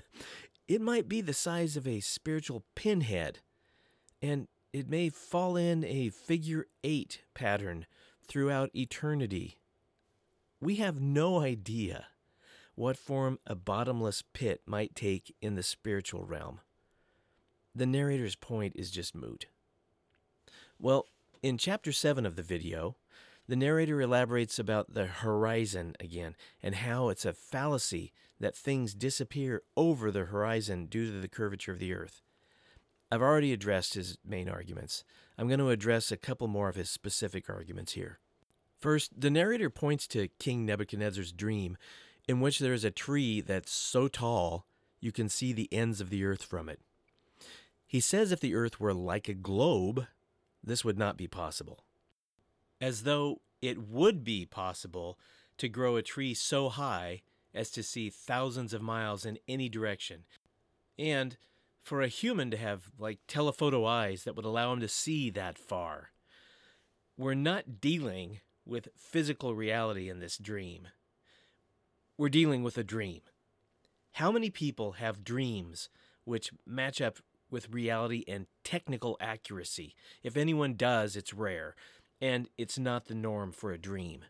[0.68, 3.38] it might be the size of a spiritual pinhead,
[4.20, 7.86] and it may fall in a figure eight pattern
[8.26, 9.58] throughout eternity.
[10.60, 12.06] We have no idea
[12.74, 16.60] what form a bottomless pit might take in the spiritual realm.
[17.74, 19.46] The narrator's point is just moot.
[20.78, 21.06] Well,
[21.42, 22.96] in chapter 7 of the video,
[23.46, 29.62] the narrator elaborates about the horizon again and how it's a fallacy that things disappear
[29.76, 32.22] over the horizon due to the curvature of the earth.
[33.10, 35.04] I've already addressed his main arguments.
[35.38, 38.18] I'm going to address a couple more of his specific arguments here.
[38.80, 41.76] First, the narrator points to King Nebuchadnezzar's dream,
[42.26, 44.66] in which there is a tree that's so tall
[45.00, 46.80] you can see the ends of the earth from it.
[47.86, 50.06] He says if the earth were like a globe,
[50.62, 51.80] this would not be possible
[52.84, 55.18] as though it would be possible
[55.56, 57.22] to grow a tree so high
[57.54, 60.24] as to see thousands of miles in any direction.
[60.98, 61.38] And
[61.82, 65.56] for a human to have like telephoto eyes that would allow him to see that
[65.56, 66.10] far.
[67.16, 70.88] We're not dealing with physical reality in this dream.
[72.18, 73.22] We're dealing with a dream.
[74.12, 75.88] How many people have dreams
[76.24, 77.16] which match up
[77.50, 79.94] with reality and technical accuracy?
[80.22, 81.74] If anyone does, it's rare
[82.24, 84.24] and it's not the norm for a dream.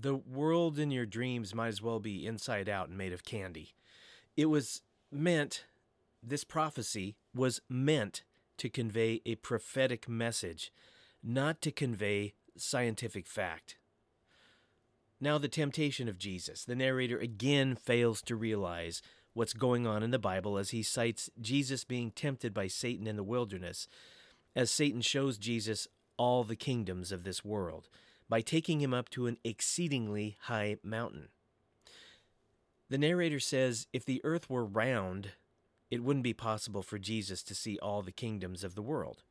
[0.00, 3.74] The world in your dreams might as well be inside out and made of candy.
[4.36, 5.64] It was meant,
[6.22, 8.22] this prophecy was meant
[8.58, 10.72] to convey a prophetic message,
[11.24, 13.78] not to convey scientific fact.
[15.20, 16.64] Now, the temptation of Jesus.
[16.64, 21.30] The narrator again fails to realize what's going on in the Bible as he cites
[21.40, 23.88] Jesus being tempted by Satan in the wilderness,
[24.54, 27.88] as Satan shows Jesus all the kingdoms of this world
[28.28, 31.28] by taking him up to an exceedingly high mountain.
[32.88, 35.32] The narrator says if the earth were round,
[35.90, 39.22] it wouldn't be possible for Jesus to see all the kingdoms of the world.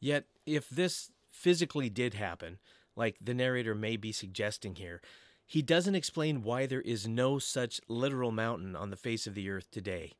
[0.00, 2.58] Yet, if this physically did happen,
[2.96, 5.00] like the narrator may be suggesting here,
[5.46, 9.48] he doesn't explain why there is no such literal mountain on the face of the
[9.48, 10.12] earth today.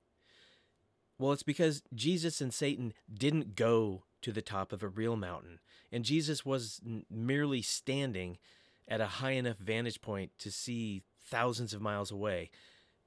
[1.19, 5.61] Well, it's because Jesus and Satan didn't go to the top of a real mountain.
[5.93, 8.39] And Jesus was n- merely standing
[8.87, 12.51] at a high enough vantage point to see thousands of miles away,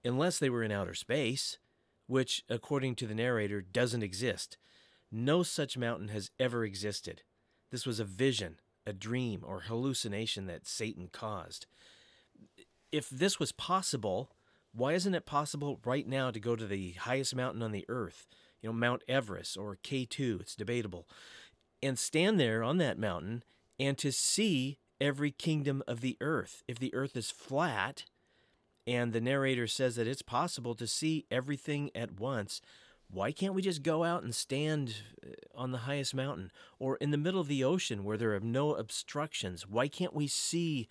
[0.05, 1.57] unless they were in outer space,
[2.07, 4.57] which, according to the narrator, doesn't exist.
[5.11, 7.23] No such mountain has ever existed.
[7.71, 11.65] This was a vision, a dream, or hallucination that Satan caused.
[12.91, 14.31] If this was possible,
[14.73, 18.27] why isn't it possible right now to go to the highest mountain on the earth?
[18.61, 20.41] You know, Mount Everest or K2.
[20.41, 21.07] It's debatable.
[21.83, 23.43] and stand there on that mountain
[23.79, 26.61] and to see every kingdom of the earth.
[26.67, 28.05] If the earth is flat,
[28.87, 32.61] and the narrator says that it's possible to see everything at once,
[33.09, 34.95] why can't we just go out and stand
[35.25, 38.39] uh, on the highest mountain or in the middle of the ocean where there are
[38.39, 39.67] no obstructions?
[39.67, 40.87] Why can't we see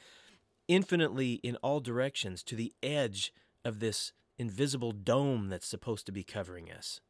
[0.69, 3.33] infinitely in all directions to the edge
[3.65, 7.01] of this invisible dome that's supposed to be covering us?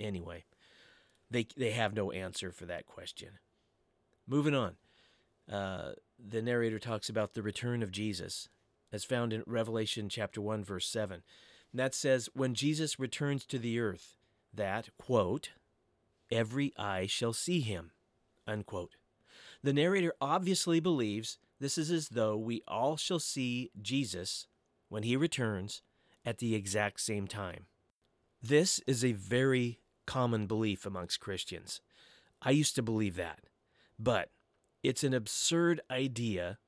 [0.00, 0.44] Anyway,
[1.30, 3.38] they, they have no answer for that question.
[4.26, 4.76] Moving on.
[5.50, 8.48] Uh, the narrator talks about the return of Jesus,
[8.92, 11.22] as found in Revelation chapter 1, verse 7.
[11.72, 14.16] And that says, When Jesus returns to the earth,
[14.52, 15.50] that, quote,
[16.30, 17.90] every eye shall see him,
[18.46, 18.96] unquote.
[19.62, 24.46] The narrator obviously believes this is as though we all shall see Jesus
[24.88, 25.82] when he returns
[26.24, 27.66] at the exact same time.
[28.42, 29.79] This is a very
[30.10, 31.80] common belief amongst Christians.
[32.42, 33.38] I used to believe that.
[33.96, 34.30] But
[34.82, 36.58] it's an absurd idea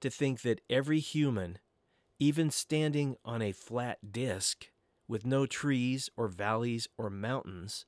[0.00, 1.58] to think that every human,
[2.18, 4.68] even standing on a flat disk
[5.06, 7.84] with no trees or valleys or mountains,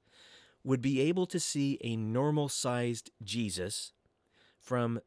[0.62, 3.94] would be able to see a normal sized Jesus
[4.60, 5.00] from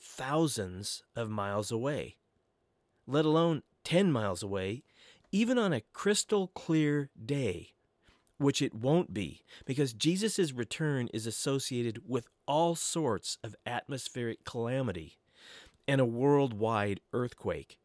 [0.00, 2.14] thousands of miles away,
[3.08, 4.84] let alone 10 miles away,
[5.32, 7.72] even on a crystal clear day,
[8.38, 15.18] which it won't be, because Jesus' return is associated with all sorts of atmospheric calamity
[15.86, 17.78] and a worldwide earthquake.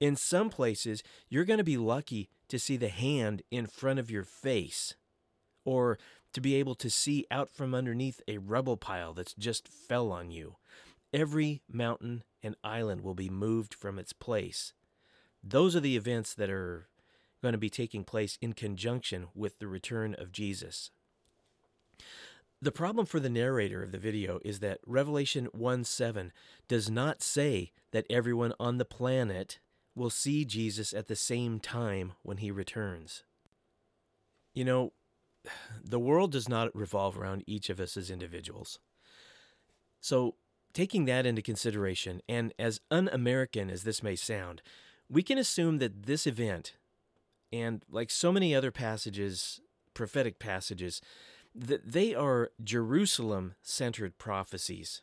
[0.00, 4.10] In some places, you're going to be lucky to see the hand in front of
[4.10, 4.94] your face,
[5.64, 5.98] or
[6.32, 10.30] to be able to see out from underneath a rubble pile that's just fell on
[10.30, 10.56] you.
[11.12, 14.72] Every mountain and island will be moved from its place.
[15.42, 16.88] Those are the events that are
[17.42, 20.90] going to be taking place in conjunction with the return of Jesus.
[22.62, 26.32] The problem for the narrator of the video is that Revelation 1 7
[26.68, 29.60] does not say that everyone on the planet
[29.94, 33.24] will see Jesus at the same time when he returns.
[34.54, 34.92] You know,
[35.82, 38.78] the world does not revolve around each of us as individuals.
[40.00, 40.34] So,
[40.72, 44.62] taking that into consideration, and as un American as this may sound,
[45.08, 46.74] we can assume that this event,
[47.52, 49.60] and like so many other passages,
[49.94, 51.00] prophetic passages,
[51.54, 55.02] that they are Jerusalem centered prophecies.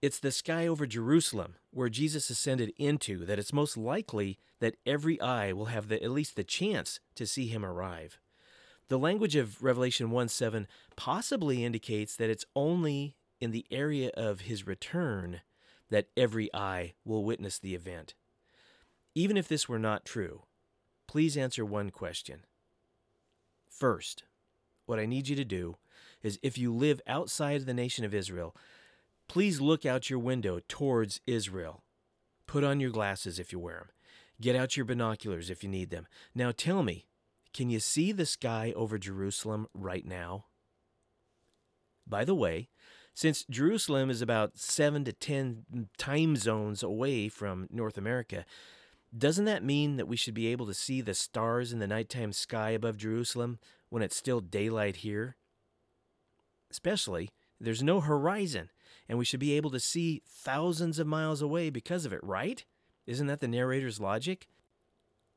[0.00, 5.20] It's the sky over Jerusalem, where Jesus ascended into, that it's most likely that every
[5.20, 8.18] eye will have the, at least the chance to see him arrive.
[8.88, 14.42] The language of Revelation 1 7 possibly indicates that it's only in the area of
[14.42, 15.40] his return
[15.90, 18.14] that every eye will witness the event.
[19.14, 20.42] Even if this were not true,
[21.06, 22.40] please answer one question.
[23.68, 24.24] First,
[24.86, 25.76] what I need you to do
[26.22, 28.56] is if you live outside the nation of Israel,
[29.28, 31.82] please look out your window towards Israel.
[32.46, 33.88] Put on your glasses if you wear them.
[34.40, 36.06] Get out your binoculars if you need them.
[36.34, 37.06] Now tell me,
[37.52, 40.46] can you see the sky over Jerusalem right now?
[42.06, 42.68] By the way,
[43.14, 45.64] since Jerusalem is about seven to ten
[45.96, 48.44] time zones away from North America,
[49.16, 52.32] doesn't that mean that we should be able to see the stars in the nighttime
[52.32, 53.58] sky above Jerusalem
[53.88, 55.36] when it's still daylight here?
[56.70, 58.70] Especially, there's no horizon,
[59.08, 62.64] and we should be able to see thousands of miles away because of it, right?
[63.06, 64.48] Isn't that the narrator's logic?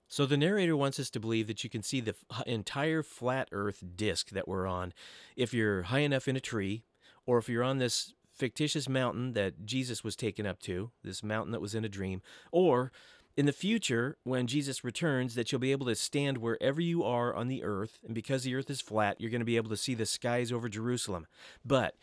[0.07, 2.15] So, the narrator wants us to believe that you can see the
[2.45, 4.93] entire flat Earth disk that we're on
[5.35, 6.83] if you're high enough in a tree,
[7.25, 11.51] or if you're on this fictitious mountain that Jesus was taken up to, this mountain
[11.51, 12.21] that was in a dream,
[12.51, 12.91] or
[13.37, 17.35] in the future, when Jesus returns, that you'll be able to stand wherever you are
[17.35, 17.99] on the earth.
[18.03, 20.51] And because the earth is flat, you're going to be able to see the skies
[20.51, 21.27] over Jerusalem.
[21.63, 21.95] But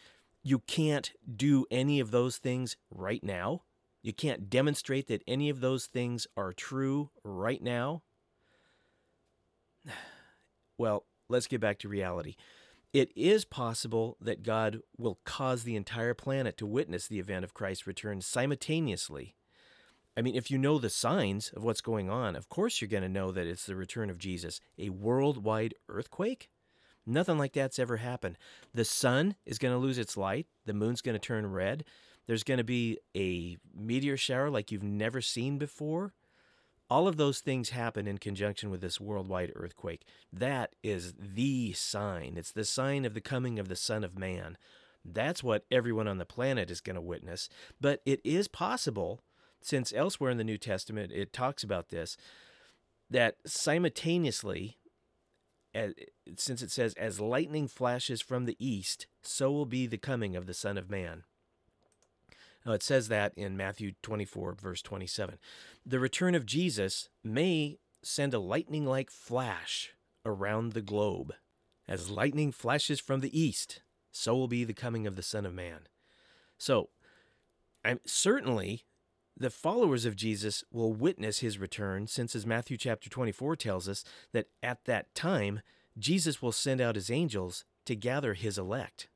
[0.45, 3.63] you can't do any of those things right now.
[4.01, 8.03] You can't demonstrate that any of those things are true right now.
[10.77, 12.35] Well, let's get back to reality.
[12.93, 17.55] It is possible that God will cause the entire planet to witness the event of
[17.55, 19.37] Christ's return simultaneously
[20.17, 23.03] I mean, if you know the signs of what's going on, of course you're going
[23.03, 24.61] to know that it's the return of Jesus.
[24.79, 26.51] A worldwide earthquake?
[27.07, 28.39] Nothing like that's ever happened.
[28.73, 31.85] The sun is going to lose its light, the moon's going to turn red,
[32.27, 36.15] there's going to be a meteor shower like you've never seen before.
[36.89, 40.05] All of those things happen in conjunction with this worldwide earthquake.
[40.33, 42.35] That is the sign.
[42.37, 44.57] It's the sign of the coming of the Son of Man.
[45.05, 47.49] That's what everyone on the planet is going to witness.
[47.81, 49.21] But it is possible
[49.65, 52.19] since elsewhere in the New Testament it talks about this,
[53.11, 54.77] that simultaneously
[55.75, 55.95] as,
[56.37, 60.47] since it says, As lightning flashes from the east, so will be the coming of
[60.47, 61.25] the Son of Man.
[62.65, 65.39] Now, it says that in Matthew 24, verse 27.
[65.85, 69.95] The return of Jesus may send a lightning like flash
[70.25, 71.35] around the globe.
[71.89, 75.53] As lightning flashes from the east, so will be the coming of the Son of
[75.53, 75.81] Man.
[76.57, 76.91] So,
[77.85, 78.85] I'm certainly
[79.37, 84.05] the followers of Jesus will witness his return, since as Matthew chapter 24 tells us
[84.33, 85.61] that at that time
[85.99, 89.09] Jesus will send out his angels to gather his elect.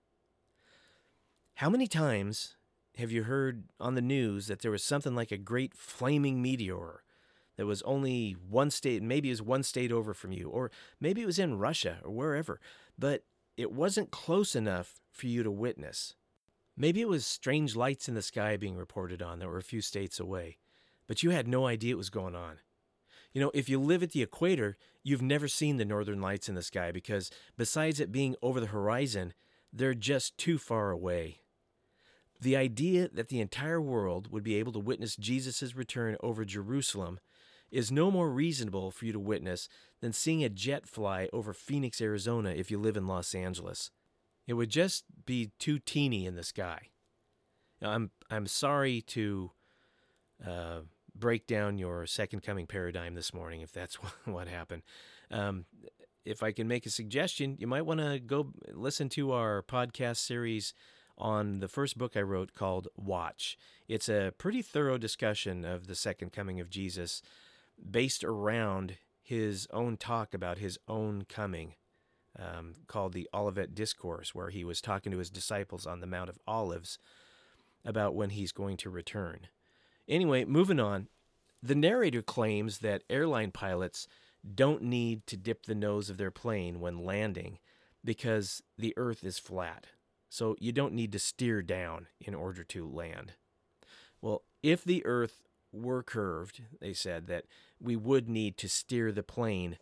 [1.54, 2.56] How many times
[2.96, 7.02] have you heard on the news that there was something like a great flaming meteor
[7.56, 11.22] that was only one state, maybe it was one state over from you, or maybe
[11.22, 12.60] it was in Russia or wherever,
[12.98, 13.24] but
[13.56, 16.14] it wasn't close enough for you to witness?
[16.80, 19.80] Maybe it was strange lights in the sky being reported on that were a few
[19.80, 20.58] states away,
[21.08, 22.58] but you had no idea it was going on.
[23.32, 26.54] You know, if you live at the equator, you've never seen the northern lights in
[26.54, 29.34] the sky because, besides it being over the horizon,
[29.72, 31.40] they're just too far away.
[32.40, 37.18] The idea that the entire world would be able to witness Jesus' return over Jerusalem
[37.72, 39.68] is no more reasonable for you to witness
[40.00, 43.90] than seeing a jet fly over Phoenix, Arizona if you live in Los Angeles.
[44.48, 46.88] It would just be too teeny in the sky.
[47.80, 49.52] Now, I'm I'm sorry to
[50.44, 50.80] uh,
[51.14, 53.94] break down your second coming paradigm this morning if that's
[54.24, 54.82] what happened.
[55.30, 55.66] Um,
[56.24, 60.16] if I can make a suggestion, you might want to go listen to our podcast
[60.16, 60.72] series
[61.18, 63.58] on the first book I wrote called Watch.
[63.86, 67.22] It's a pretty thorough discussion of the second coming of Jesus
[67.90, 71.74] based around his own talk about his own coming
[72.38, 76.30] um, called the Olivet Discourse, where he was talking to his disciples on the Mount
[76.30, 76.98] of Olives
[77.84, 79.48] about when he's going to return.
[80.08, 81.08] Anyway, moving on,
[81.62, 84.06] the narrator claims that airline pilots
[84.54, 87.58] don't need to dip the nose of their plane when landing
[88.04, 89.86] because the earth is flat.
[90.30, 93.32] So you don't need to steer down in order to land.
[94.20, 97.44] Well, if the earth were curved, they said that
[97.80, 99.78] we would need to steer the plane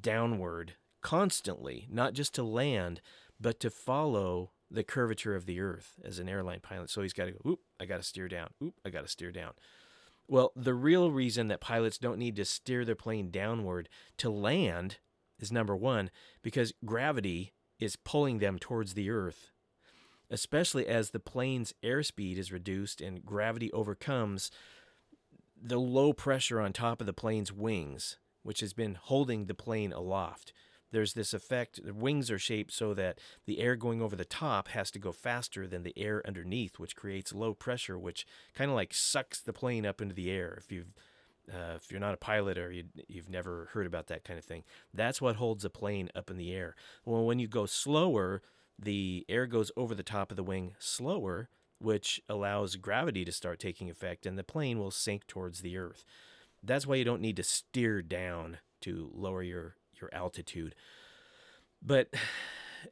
[0.00, 0.74] downward
[1.08, 3.00] constantly, not just to land,
[3.40, 6.90] but to follow the curvature of the earth as an airline pilot.
[6.90, 8.48] So he's got to go, oop, I got to steer down.
[8.62, 9.52] Oop, I got to steer down.
[10.26, 13.88] Well, the real reason that pilots don't need to steer their plane downward
[14.18, 14.98] to land
[15.40, 16.10] is number one,
[16.42, 19.50] because gravity is pulling them towards the earth,
[20.30, 24.50] especially as the plane's airspeed is reduced and gravity overcomes
[25.58, 29.94] the low pressure on top of the plane's wings, which has been holding the plane
[29.94, 30.52] aloft
[30.90, 34.68] there's this effect the wings are shaped so that the air going over the top
[34.68, 38.74] has to go faster than the air underneath which creates low pressure which kind of
[38.74, 40.56] like sucks the plane up into the air.
[40.58, 40.94] If you've
[41.52, 44.44] uh, if you're not a pilot or you, you've never heard about that kind of
[44.44, 46.74] thing that's what holds a plane up in the air.
[47.04, 48.42] Well when you go slower
[48.78, 51.48] the air goes over the top of the wing slower
[51.80, 56.04] which allows gravity to start taking effect and the plane will sink towards the earth.
[56.62, 60.74] That's why you don't need to steer down to lower your your altitude.
[61.82, 62.12] But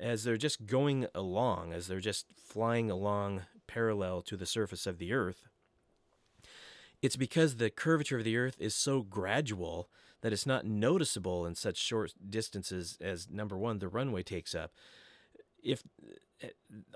[0.01, 4.99] as they're just going along, as they're just flying along parallel to the surface of
[4.99, 5.49] the Earth,
[7.03, 9.89] it's because the curvature of the Earth is so gradual
[10.23, 14.73] that it's not noticeable in such short distances as number one, the runway takes up.
[15.63, 15.83] If
[16.43, 16.49] eh,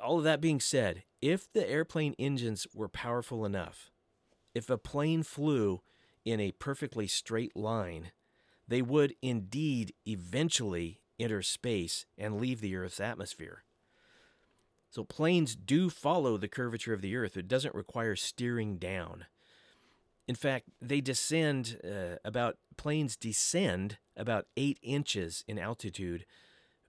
[0.03, 3.91] all of that being said, if the airplane engines were powerful enough,
[4.55, 5.83] if a plane flew
[6.25, 8.11] in a perfectly straight line,
[8.71, 13.65] they would indeed eventually enter space and leave the Earth's atmosphere.
[14.91, 17.37] So planes do follow the curvature of the Earth.
[17.37, 19.27] It doesn't require steering down.
[20.29, 26.25] In fact, they descend uh, about, planes descend about eight inches in altitude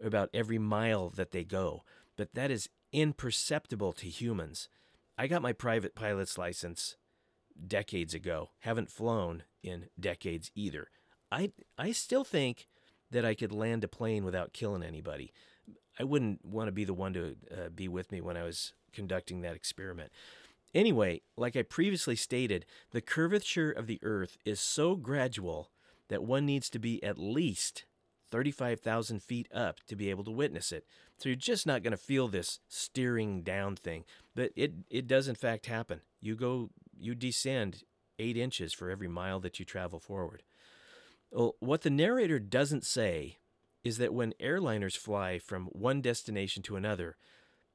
[0.02, 1.84] about every mile that they go.
[2.16, 4.70] But that is imperceptible to humans.
[5.18, 6.96] I got my private pilot's license
[7.68, 10.90] decades ago, haven't flown in decades either.
[11.32, 12.68] I I still think
[13.12, 15.32] that I could land a plane without killing anybody.
[16.00, 18.74] I wouldn't want to be the one to uh, be with me when I was
[18.94, 20.12] conducting that experiment.
[20.74, 25.70] Anyway, like I previously stated, the curvature of the Earth is so gradual
[26.08, 27.86] that one needs to be at least
[28.32, 30.86] 35,000 feet up to be able to witness it.
[31.18, 34.06] So you're just not going to feel this steering down thing.
[34.34, 36.02] But it, it does, in fact, happen.
[36.22, 37.84] You go, you descend
[38.18, 40.44] eight inches for every mile that you travel forward.
[41.32, 43.38] Well, what the narrator doesn't say
[43.84, 47.18] is that when airliners fly from one destination to another,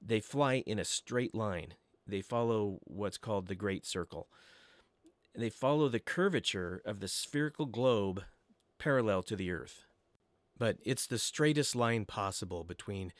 [0.00, 1.74] they fly in a straight line.
[2.06, 4.28] They follow what's called the Great Circle.
[5.34, 8.24] They follow the curvature of the spherical globe
[8.78, 9.84] parallel to the Earth.
[10.58, 13.12] but it's the straightest line possible between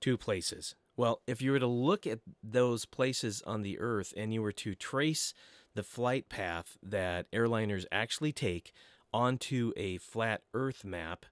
[0.00, 0.74] two places.
[0.96, 4.52] Well, if you were to look at those places on the Earth and you were
[4.52, 5.34] to trace
[5.74, 8.72] the flight path that airliners actually take
[9.16, 11.24] onto a flat Earth map,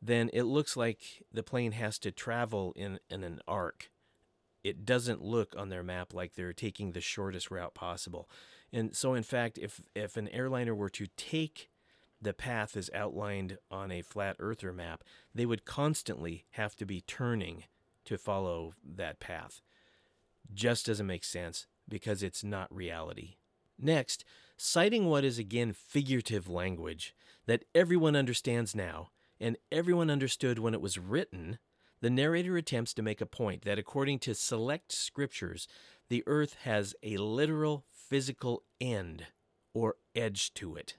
[0.00, 3.90] then it looks like the plane has to travel in, in an arc.
[4.64, 8.26] It doesn't look on their map like they're taking the shortest route possible.
[8.72, 11.68] And so, in fact, if, if an airliner were to take
[12.22, 17.02] the path as outlined on a flat earther map, they would constantly have to be
[17.02, 17.64] turning
[18.06, 19.60] to follow that path.
[20.54, 23.34] Just doesn't make sense because it's not reality.
[23.78, 24.24] Next,
[24.56, 27.14] citing what is again figurative language
[27.46, 31.58] that everyone understands now and everyone understood when it was written,
[32.00, 35.68] the narrator attempts to make a point that according to select scriptures,
[36.08, 39.26] the earth has a literal physical end
[39.74, 40.96] or edge to it.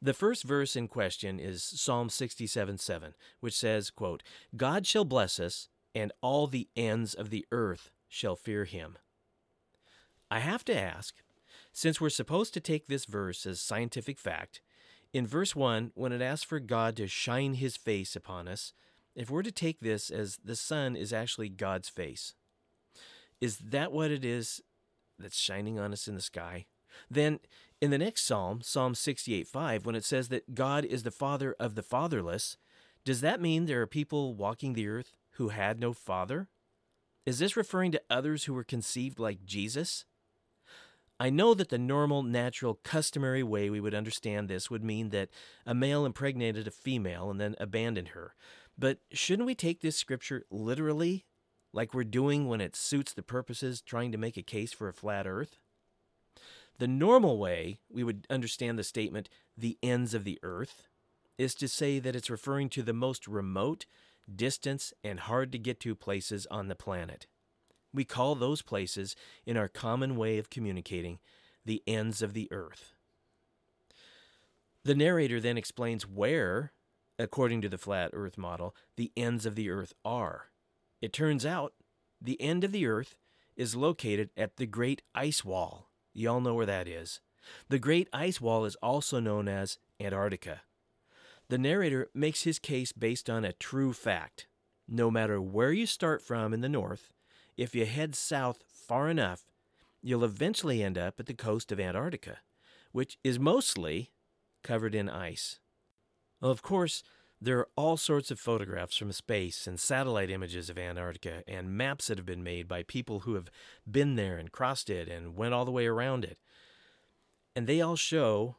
[0.00, 4.22] The first verse in question is Psalm 67 7, which says, quote,
[4.56, 8.98] God shall bless us, and all the ends of the earth shall fear him.
[10.30, 11.14] I have to ask,
[11.74, 14.60] since we're supposed to take this verse as scientific fact,
[15.12, 18.72] in verse 1, when it asks for God to shine his face upon us,
[19.16, 22.34] if we're to take this as the sun is actually God's face,
[23.40, 24.62] is that what it is
[25.18, 26.66] that's shining on us in the sky?
[27.10, 27.40] Then
[27.80, 31.56] in the next psalm, Psalm 68 5, when it says that God is the father
[31.58, 32.56] of the fatherless,
[33.04, 36.48] does that mean there are people walking the earth who had no father?
[37.26, 40.04] Is this referring to others who were conceived like Jesus?
[41.20, 45.30] I know that the normal, natural, customary way we would understand this would mean that
[45.64, 48.34] a male impregnated a female and then abandoned her.
[48.76, 51.26] But shouldn't we take this scripture literally,
[51.72, 54.92] like we're doing when it suits the purposes trying to make a case for a
[54.92, 55.58] flat earth?
[56.78, 60.88] The normal way we would understand the statement, the ends of the earth,
[61.38, 63.86] is to say that it's referring to the most remote,
[64.34, 67.28] distant, and hard to get to places on the planet.
[67.94, 69.14] We call those places,
[69.46, 71.20] in our common way of communicating,
[71.64, 72.92] the ends of the earth.
[74.82, 76.72] The narrator then explains where,
[77.18, 80.50] according to the flat earth model, the ends of the earth are.
[81.00, 81.72] It turns out
[82.20, 83.16] the end of the earth
[83.56, 85.88] is located at the Great Ice Wall.
[86.12, 87.20] You all know where that is.
[87.68, 90.62] The Great Ice Wall is also known as Antarctica.
[91.48, 94.48] The narrator makes his case based on a true fact.
[94.88, 97.10] No matter where you start from in the north,
[97.56, 99.44] if you head south far enough,
[100.02, 102.38] you'll eventually end up at the coast of Antarctica,
[102.92, 104.12] which is mostly
[104.62, 105.60] covered in ice.
[106.40, 107.02] Well, of course,
[107.40, 112.06] there are all sorts of photographs from space and satellite images of Antarctica and maps
[112.06, 113.50] that have been made by people who have
[113.90, 116.38] been there and crossed it and went all the way around it.
[117.54, 118.56] And they all show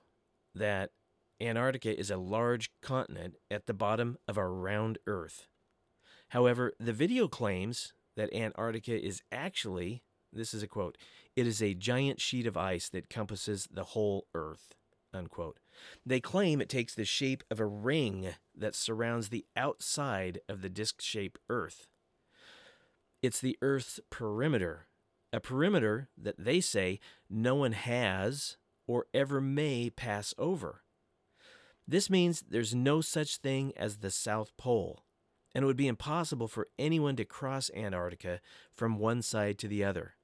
[0.54, 0.91] that
[1.41, 5.48] Antarctica is a large continent at the bottom of our round Earth.
[6.30, 10.97] However, the video claims that Antarctica is actually, this is a quote,
[11.36, 14.76] it is a giant sheet of ice that compasses the whole Earth.
[15.13, 15.59] Unquote.
[16.05, 20.68] They claim it takes the shape of a ring that surrounds the outside of the
[20.68, 21.88] disc shaped Earth.
[23.22, 24.88] It's the Earth's perimeter,
[25.32, 26.99] a perimeter that they say
[27.30, 28.57] no one has
[28.88, 30.82] or ever may pass over.
[31.88, 35.05] This means there's no such thing as the South Pole,
[35.56, 38.41] and it would be impossible for anyone to cross Antarctica
[38.74, 40.16] from one side to the other.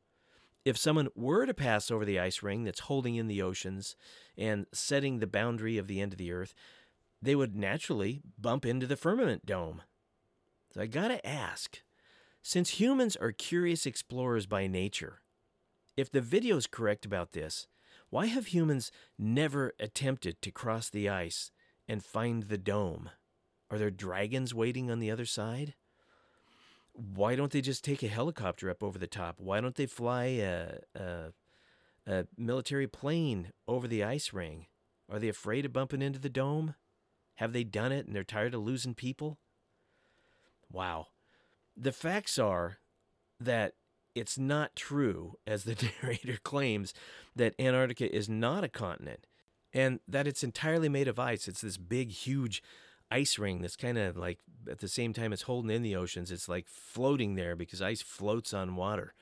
[0.65, 3.95] If someone were to pass over the ice ring that's holding in the oceans
[4.38, 6.53] and setting the boundary of the end of the earth,
[7.21, 9.82] they would naturally bump into the firmament dome.
[10.73, 11.82] So I gotta ask
[12.43, 15.21] since humans are curious explorers by nature,
[15.95, 17.67] if the video is correct about this,
[18.09, 21.51] why have humans never attempted to cross the ice
[21.88, 23.09] and find the dome?
[23.72, 25.76] Are there dragons waiting on the other side?
[26.91, 29.38] Why don't they just take a helicopter up over the top?
[29.39, 31.32] Why don't they fly a, a,
[32.05, 34.67] a military plane over the ice ring?
[35.09, 36.76] Are they afraid of bumping into the dome?
[37.36, 39.39] Have they done it and they're tired of losing people?
[40.69, 41.07] Wow.
[41.78, 42.80] The facts are
[43.39, 43.76] that
[44.13, 46.93] it's not true, as the narrator claims,
[47.38, 49.26] that Antarctica is not a continent
[49.74, 51.47] and that it's entirely made of ice.
[51.47, 52.61] It's this big, huge
[53.12, 54.39] ice ring that's kind of like
[54.70, 58.01] at the same time it's holding in the oceans, it's like floating there because ice
[58.01, 59.14] floats on water.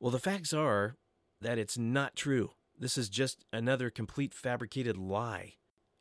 [0.00, 0.96] Well, the facts are
[1.40, 2.50] that it's not true.
[2.78, 5.54] This is just another complete fabricated lie.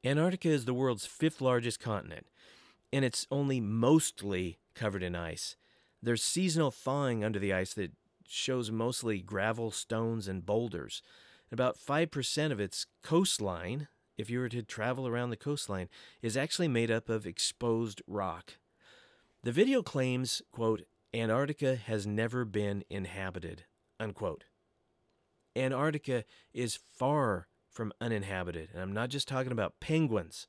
[0.03, 2.25] Antarctica is the world's fifth largest continent,
[2.91, 5.55] and it's only mostly covered in ice.
[6.01, 7.91] There's seasonal thawing under the ice that
[8.27, 11.01] shows mostly gravel, stones, and boulders.
[11.51, 13.87] About 5% of its coastline
[14.17, 15.89] if you were to travel around the coastline,
[16.21, 18.53] is actually made up of exposed rock.
[19.43, 20.83] The video claims, quote,
[21.13, 23.65] Antarctica has never been inhabited,
[23.99, 24.45] unquote.
[25.55, 30.47] Antarctica is far from uninhabited, and I'm not just talking about penguins.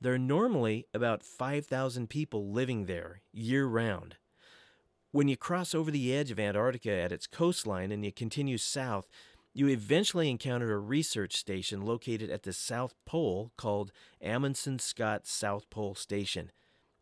[0.00, 4.16] There are normally about 5,000 people living there year round.
[5.12, 9.08] When you cross over the edge of Antarctica at its coastline and you continue south,
[9.54, 15.70] you eventually encounter a research station located at the South Pole called Amundsen Scott South
[15.70, 16.50] Pole Station,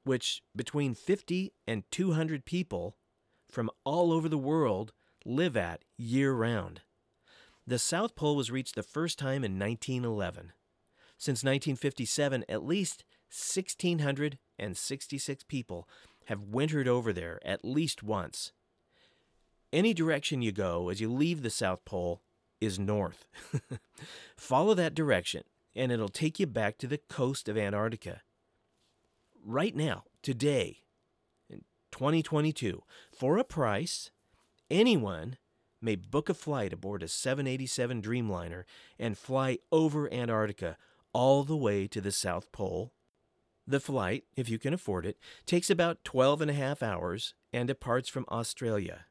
[0.05, 2.99] which between 50 and 200 people
[3.51, 4.93] from all over the world
[5.25, 6.83] live at year round.
[7.67, 10.53] The South Pole was reached the first time in 1911.
[11.17, 15.89] Since 1957, at least 1,666 people
[16.27, 18.53] have wintered over there at least once.
[19.73, 22.21] Any direction you go as you leave the South Pole
[22.63, 23.27] is north.
[24.37, 25.43] Follow that direction,
[25.75, 28.23] and it'll take you back to the coast of Antarctica.
[29.45, 30.85] Right now, today,
[31.51, 34.13] in 2022, for a price,
[34.71, 35.39] anyone
[35.81, 38.63] may book a flight aboard a 787 Dreamliner
[38.99, 40.77] and fly over Antarctica
[41.13, 42.93] all the way to the South Pole.
[43.67, 47.67] The flight, if you can afford it, takes about 12 and a half hours and
[47.67, 49.07] departs from Australia.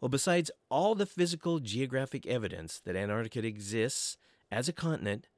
[0.00, 4.16] Well, besides all the physical geographic evidence that Antarctica exists
[4.50, 5.28] as a continent,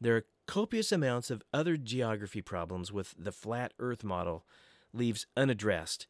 [0.00, 4.44] there are copious amounts of other geography problems with the flat Earth model
[4.92, 6.06] leaves unaddressed.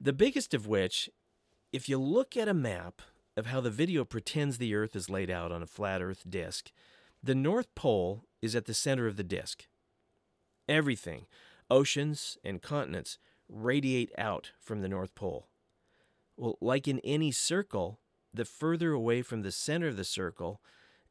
[0.00, 1.08] The biggest of which,
[1.72, 3.00] if you look at a map
[3.36, 6.70] of how the video pretends the Earth is laid out on a flat Earth disk,
[7.22, 9.66] the North Pole is at the center of the disk.
[10.68, 11.26] Everything,
[11.70, 15.48] oceans and continents, radiate out from the North Pole.
[16.36, 18.00] Well, like in any circle,
[18.32, 20.60] the further away from the center of the circle,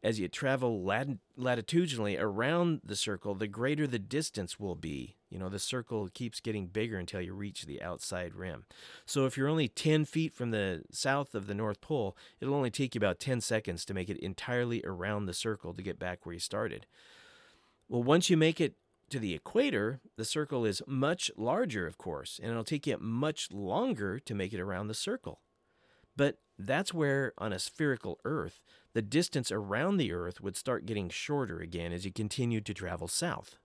[0.04, 5.16] as you travel lat- latitudinally around the circle, the greater the distance will be.
[5.30, 8.66] You know, the circle keeps getting bigger until you reach the outside rim.
[9.06, 12.70] So if you're only 10 feet from the south of the North Pole, it'll only
[12.70, 16.26] take you about 10 seconds to make it entirely around the circle to get back
[16.26, 16.86] where you started.
[17.88, 18.76] Well, once you make it
[19.14, 23.52] to the equator, the circle is much larger, of course, and it'll take you much
[23.52, 25.40] longer to make it around the circle.
[26.18, 31.10] But that's where, on a spherical Earth, the distance around the Earth would start getting
[31.10, 33.60] shorter again as you continued to travel south.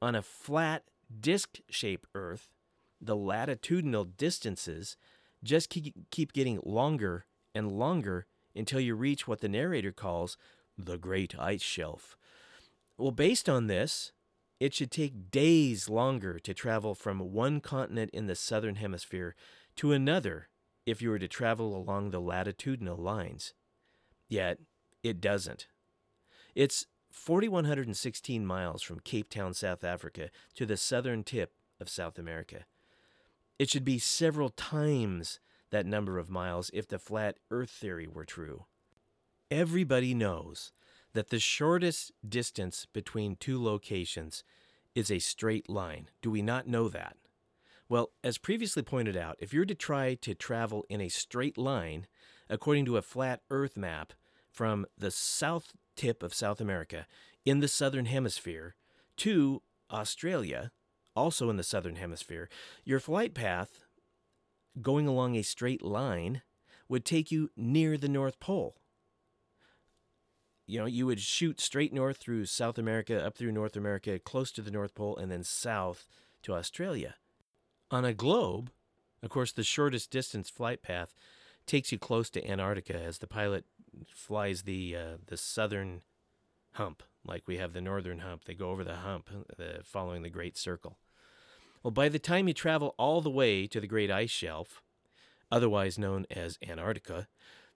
[0.00, 0.84] On a flat,
[1.20, 2.48] disc shaped Earth,
[3.00, 4.96] the latitudinal distances
[5.42, 5.74] just
[6.10, 10.36] keep getting longer and longer until you reach what the narrator calls
[10.78, 12.16] the Great Ice Shelf.
[12.96, 14.12] Well, based on this,
[14.58, 19.34] it should take days longer to travel from one continent in the southern hemisphere
[19.76, 20.48] to another
[20.86, 23.52] if you were to travel along the latitudinal lines.
[24.28, 24.58] Yet,
[25.02, 25.66] it doesn't.
[26.54, 32.64] It's 4,116 miles from Cape Town, South Africa, to the southern tip of South America.
[33.58, 35.40] It should be several times
[35.70, 38.66] that number of miles if the flat Earth theory were true.
[39.50, 40.72] Everybody knows
[41.16, 44.44] that the shortest distance between two locations
[44.94, 46.10] is a straight line.
[46.20, 47.16] Do we not know that?
[47.88, 52.06] Well, as previously pointed out, if you're to try to travel in a straight line,
[52.50, 54.12] according to a flat Earth map,
[54.50, 57.06] from the south tip of South America
[57.46, 58.74] in the southern hemisphere
[59.16, 60.70] to Australia,
[61.14, 62.50] also in the southern hemisphere,
[62.84, 63.86] your flight path
[64.82, 66.42] going along a straight line
[66.90, 68.76] would take you near the North Pole
[70.66, 74.50] you know, you would shoot straight north through South America, up through North America, close
[74.52, 76.06] to the North Pole, and then south
[76.42, 77.14] to Australia.
[77.90, 78.70] On a globe,
[79.22, 81.14] of course, the shortest distance flight path
[81.66, 83.64] takes you close to Antarctica as the pilot
[84.08, 86.02] flies the uh, the southern
[86.72, 88.44] hump, like we have the northern hump.
[88.44, 90.98] They go over the hump, uh, following the Great Circle.
[91.82, 94.82] Well, by the time you travel all the way to the Great Ice Shelf,
[95.50, 97.28] otherwise known as Antarctica,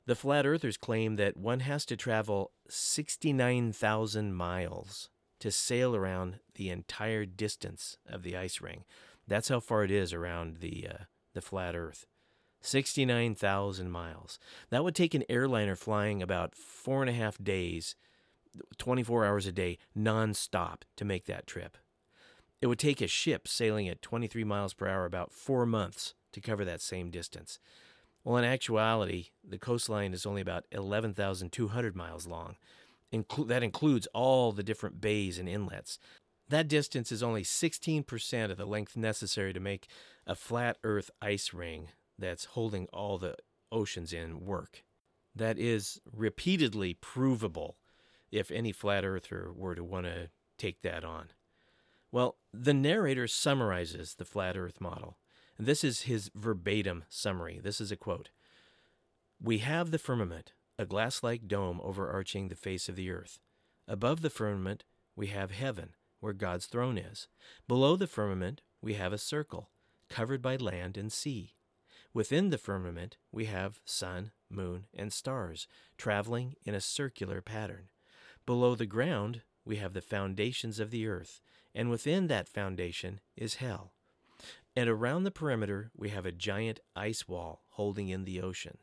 [0.07, 6.70] the flat earthers claim that one has to travel 69,000 miles to sail around the
[6.70, 8.84] entire distance of the ice ring.
[9.26, 12.07] That's how far it is around the, uh, the flat earth.
[12.61, 14.38] 69,000 miles.
[14.70, 17.94] That would take an airliner flying about four and a half days,
[18.78, 21.78] 24 hours a day, nonstop to make that trip.
[22.61, 26.40] It would take a ship sailing at 23 miles per hour about four months to
[26.40, 27.59] cover that same distance.
[28.25, 32.57] Well, in actuality, the coastline is only about 11,200 miles long.
[33.12, 35.99] Inclu- that includes all the different bays and inlets.
[36.49, 39.89] That distance is only 16% of the length necessary to make
[40.27, 43.37] a flat Earth ice ring that's holding all the
[43.73, 44.85] oceans in work.
[45.35, 47.77] That is repeatedly provable
[48.31, 51.31] if any flat earther were to want to take that on.
[52.12, 55.16] Well, the narrator summarizes the flat earth model.
[55.61, 57.61] And this is his verbatim summary.
[57.63, 58.31] This is a quote
[59.39, 63.41] We have the firmament, a glass like dome overarching the face of the earth.
[63.87, 64.85] Above the firmament,
[65.15, 65.91] we have heaven,
[66.21, 67.29] where God's throne is.
[67.69, 69.69] Below the firmament, we have a circle,
[70.09, 71.53] covered by land and sea.
[72.15, 77.91] Within the firmament, we have sun, moon, and stars, traveling in a circular pattern.
[78.47, 81.43] Below the ground, we have the foundations of the earth,
[81.75, 83.93] and within that foundation is hell.
[84.77, 88.79] And around the perimeter, we have a giant ice wall holding in the ocean.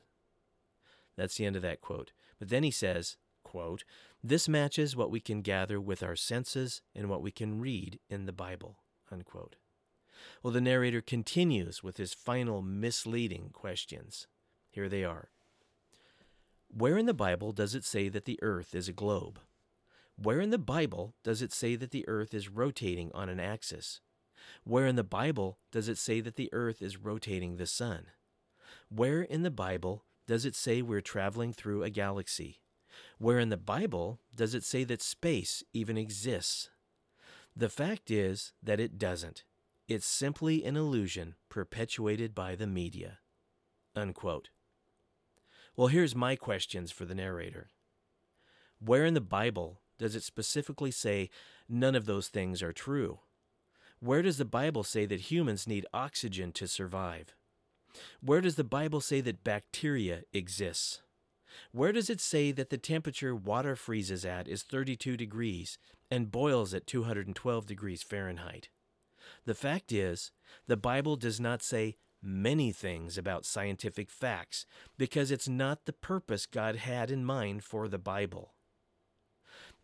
[1.16, 2.12] That's the end of that quote.
[2.40, 3.84] But then he says, quote,
[4.24, 8.26] This matches what we can gather with our senses and what we can read in
[8.26, 8.78] the Bible.
[9.12, 9.56] Unquote.
[10.44, 14.28] Well, the narrator continues with his final misleading questions.
[14.70, 15.30] Here they are.
[16.70, 19.40] Where in the Bible does it say that the earth is a globe?
[20.18, 24.02] Where in the Bible does it say that the earth is rotating on an axis?
[24.64, 28.08] Where in the Bible does it say that the earth is rotating the sun?
[28.90, 32.60] Where in the Bible does it say we're traveling through a galaxy?
[33.18, 36.70] Where in the Bible does it say that space even exists?
[37.56, 39.44] The fact is that it doesn't.
[39.88, 43.20] It's simply an illusion perpetuated by the media.
[43.96, 44.50] Unquote.
[45.76, 47.70] Well, here's my questions for the narrator.
[48.80, 51.30] Where in the Bible does it specifically say
[51.68, 53.20] none of those things are true?
[54.00, 57.36] Where does the Bible say that humans need oxygen to survive?
[58.22, 61.02] Where does the Bible say that bacteria exists?
[61.72, 65.80] Where does it say that the temperature water freezes at is 32 degrees
[66.12, 68.70] and boils at 212 degrees Fahrenheit?
[69.46, 70.32] The fact is,
[70.68, 74.68] the Bible does not say many things about scientific facts
[74.98, 78.54] because it's not the purpose God had in mind for the Bible.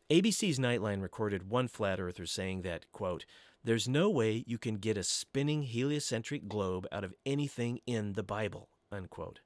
[0.10, 3.26] ABC's Nightline recorded one flat earther saying that, quote,
[3.64, 8.24] there's no way you can get a spinning heliocentric globe out of anything in the
[8.24, 9.40] Bible, unquote.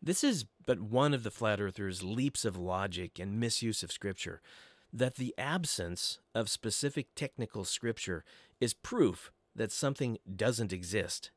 [0.00, 4.40] This is but one of the flat earthers' leaps of logic and misuse of Scripture,
[4.92, 8.24] that the absence of specific technical Scripture
[8.60, 11.30] is proof that something doesn't exist,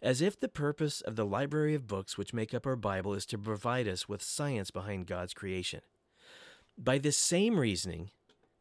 [0.00, 3.26] as if the purpose of the library of books which make up our Bible is
[3.26, 5.80] to provide us with science behind God's creation.
[6.78, 8.10] By this same reasoning,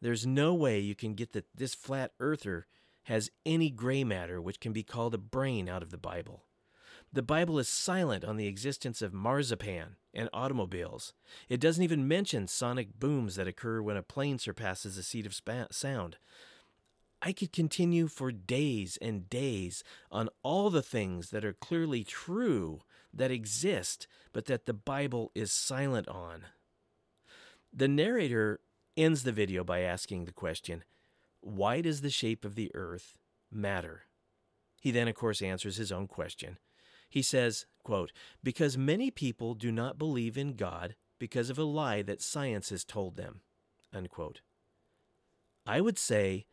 [0.01, 2.67] there's no way you can get that this flat earther
[3.03, 6.43] has any gray matter which can be called a brain out of the Bible.
[7.11, 11.13] The Bible is silent on the existence of marzipan and automobiles.
[11.47, 15.35] It doesn't even mention sonic booms that occur when a plane surpasses a seat of
[15.35, 16.17] spa- sound.
[17.21, 22.81] I could continue for days and days on all the things that are clearly true
[23.13, 26.45] that exist, but that the Bible is silent on.
[27.71, 28.59] The narrator
[28.97, 30.83] ends the video by asking the question
[31.43, 33.17] why does the shape of the earth
[33.51, 34.03] matter?
[34.81, 36.57] He then, of course, answers his own question.
[37.09, 38.11] He says, quote,
[38.43, 42.83] Because many people do not believe in God because of a lie that science has
[42.83, 43.41] told them.
[43.93, 44.41] Unquote.
[45.65, 46.47] I would say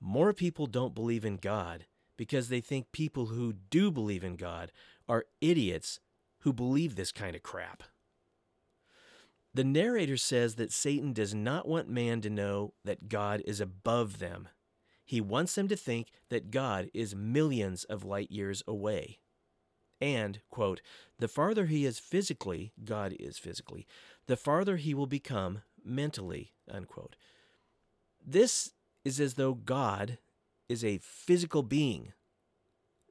[0.00, 1.86] more people don't believe in God
[2.16, 4.70] because they think people who do believe in God
[5.08, 5.98] are idiots
[6.40, 7.82] who believe this kind of crap.
[9.54, 14.18] The narrator says that Satan does not want man to know that God is above
[14.18, 14.48] them.
[15.04, 19.18] He wants them to think that God is millions of light years away.
[20.00, 20.80] And, quote,
[21.18, 23.86] the farther he is physically, God is physically,
[24.26, 27.14] the farther he will become mentally, unquote.
[28.24, 28.72] This
[29.04, 30.18] is as though God
[30.68, 32.14] is a physical being.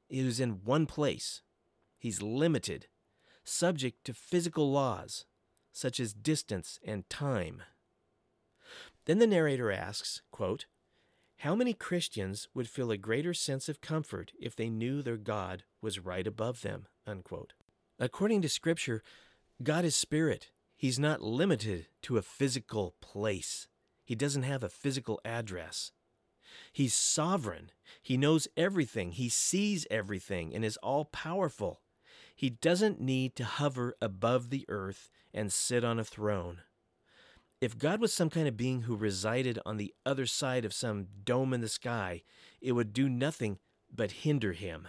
[0.08, 1.42] He is in one place.
[1.98, 2.88] He's limited,
[3.44, 5.24] subject to physical laws
[5.72, 7.62] such as distance and time.
[9.06, 10.66] Then the narrator asks, quote,
[11.38, 15.64] How many Christians would feel a greater sense of comfort if they knew their God
[15.80, 16.86] was right above them?
[17.06, 17.54] Unquote.
[17.98, 19.02] According to Scripture,
[19.62, 20.50] God is spirit.
[20.76, 23.68] He's not limited to a physical place.
[24.04, 25.92] He doesn't have a physical address.
[26.72, 27.70] He's sovereign.
[28.02, 29.12] He knows everything.
[29.12, 31.80] He sees everything and is all powerful.
[32.34, 36.58] He doesn't need to hover above the earth and sit on a throne.
[37.60, 41.06] If God was some kind of being who resided on the other side of some
[41.24, 42.22] dome in the sky,
[42.60, 43.58] it would do nothing
[43.94, 44.88] but hinder him.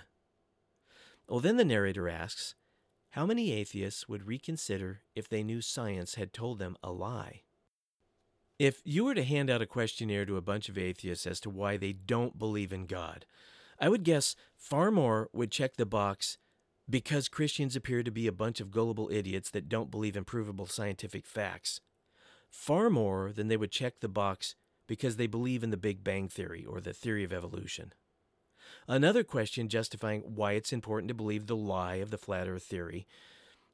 [1.28, 2.56] Well, then the narrator asks,
[3.11, 7.44] How many atheists would reconsider if they knew science had told them a lie?
[8.57, 11.49] If you were to hand out a questionnaire to a bunch of atheists as to
[11.49, 13.26] why they don't believe in God,
[13.80, 16.38] I would guess far more would check the box
[16.90, 20.68] because Christians appear to be a bunch of gullible idiots that don't believe in provable
[20.68, 21.80] scientific facts.
[22.54, 24.56] far more than they would check the box
[24.88, 27.94] because they believe in the Big Bang Theory or the theory of evolution.
[28.88, 33.08] Another question justifying why it's important to believe the lie of the flat earth theory,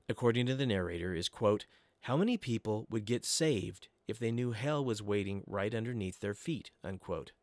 [0.07, 1.65] according to the narrator, is quote,
[2.03, 6.34] how many people would get saved if they knew hell was waiting right underneath their
[6.34, 7.34] feet, unquote.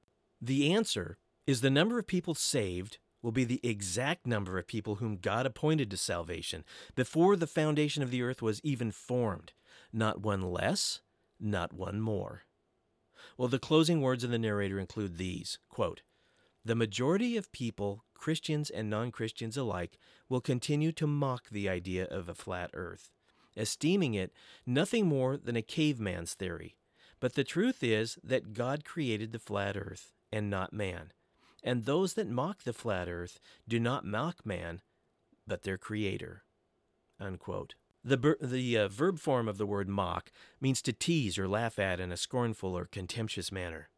[0.40, 4.94] The answer is the number of people saved will be the exact number of people
[4.94, 6.62] whom God appointed to salvation
[6.94, 9.52] before the foundation of the earth was even formed,
[9.92, 11.00] not one less,
[11.40, 12.42] not one more.
[13.36, 16.02] Well, the closing words of the narrator include these quote,
[16.64, 19.98] The majority of people, Christians and non Christians alike,
[20.28, 23.10] will continue to mock the idea of a flat earth,
[23.56, 24.32] esteeming it
[24.64, 26.76] nothing more than a caveman's theory.
[27.18, 31.10] But the truth is that God created the flat earth and not man.
[31.62, 34.82] And those that mock the flat earth do not mock man,
[35.46, 36.44] but their creator.
[37.18, 37.74] Unquote.
[38.04, 40.30] The, the uh, verb form of the word mock
[40.60, 43.88] means to tease or laugh at in a scornful or contemptuous manner.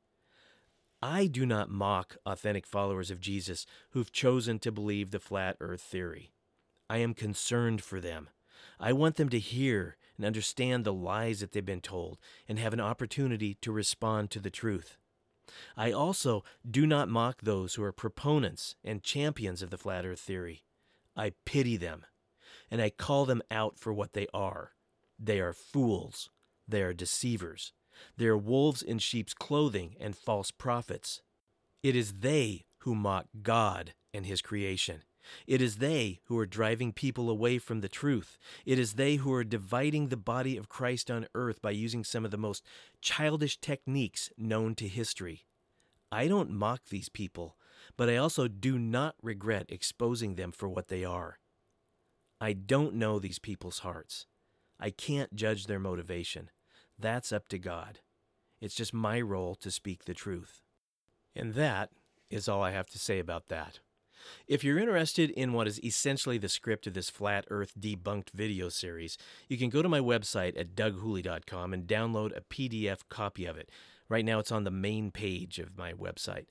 [1.02, 5.82] I do not mock authentic followers of Jesus who've chosen to believe the flat earth
[5.82, 6.32] theory.
[6.89, 8.30] I am concerned for them.
[8.80, 12.18] I want them to hear and understand the lies that they've been told
[12.48, 14.97] and have an opportunity to respond to the truth.
[15.76, 20.20] I also do not mock those who are proponents and champions of the flat earth
[20.20, 20.64] theory.
[21.16, 22.04] I pity them
[22.70, 24.72] and I call them out for what they are.
[25.18, 26.30] They are fools.
[26.66, 27.72] They are deceivers.
[28.16, 31.22] They are wolves in sheep's clothing and false prophets.
[31.82, 35.02] It is they who mock God and His creation.
[35.46, 38.38] It is they who are driving people away from the truth.
[38.64, 42.24] It is they who are dividing the body of Christ on earth by using some
[42.24, 42.64] of the most
[43.00, 45.46] childish techniques known to history.
[46.10, 47.56] I don't mock these people,
[47.96, 51.38] but I also do not regret exposing them for what they are.
[52.40, 54.26] I don't know these people's hearts.
[54.80, 56.50] I can't judge their motivation.
[56.98, 57.98] That's up to God.
[58.60, 60.62] It's just my role to speak the truth.
[61.34, 61.90] And that
[62.30, 63.80] is all I have to say about that.
[64.46, 68.68] If you're interested in what is essentially the script of this Flat Earth Debunked video
[68.68, 69.18] series,
[69.48, 73.70] you can go to my website at doughooley.com and download a PDF copy of it.
[74.09, 76.46] Right now, it's on the main page of my website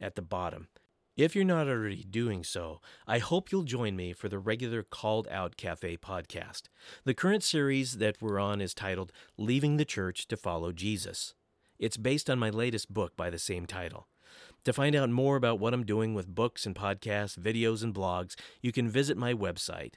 [0.00, 0.68] at the bottom.
[1.16, 5.28] If you're not already doing so, I hope you'll join me for the regular Called
[5.30, 6.62] Out Cafe podcast.
[7.04, 11.34] The current series that we're on is titled Leaving the Church to Follow Jesus.
[11.78, 14.08] It's based on my latest book by the same title.
[14.64, 18.34] To find out more about what I'm doing with books and podcasts, videos, and blogs,
[18.62, 19.94] you can visit my website.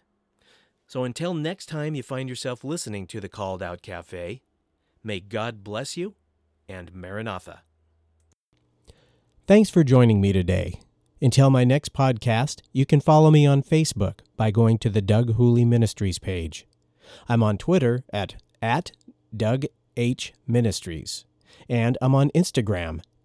[0.87, 4.41] So until next time you find yourself listening to the Called Out Cafe,
[5.03, 6.15] may God bless you
[6.67, 7.61] and Maranatha.
[9.45, 10.81] Thanks for joining me today.
[11.21, 15.35] Until my next podcast, you can follow me on Facebook by going to the Doug
[15.35, 16.67] Hooley Ministries page.
[17.29, 18.91] I'm on Twitter at, at
[19.35, 19.63] Doug
[19.95, 20.33] H.
[20.45, 21.23] Ministries,
[21.69, 23.01] and I'm on Instagram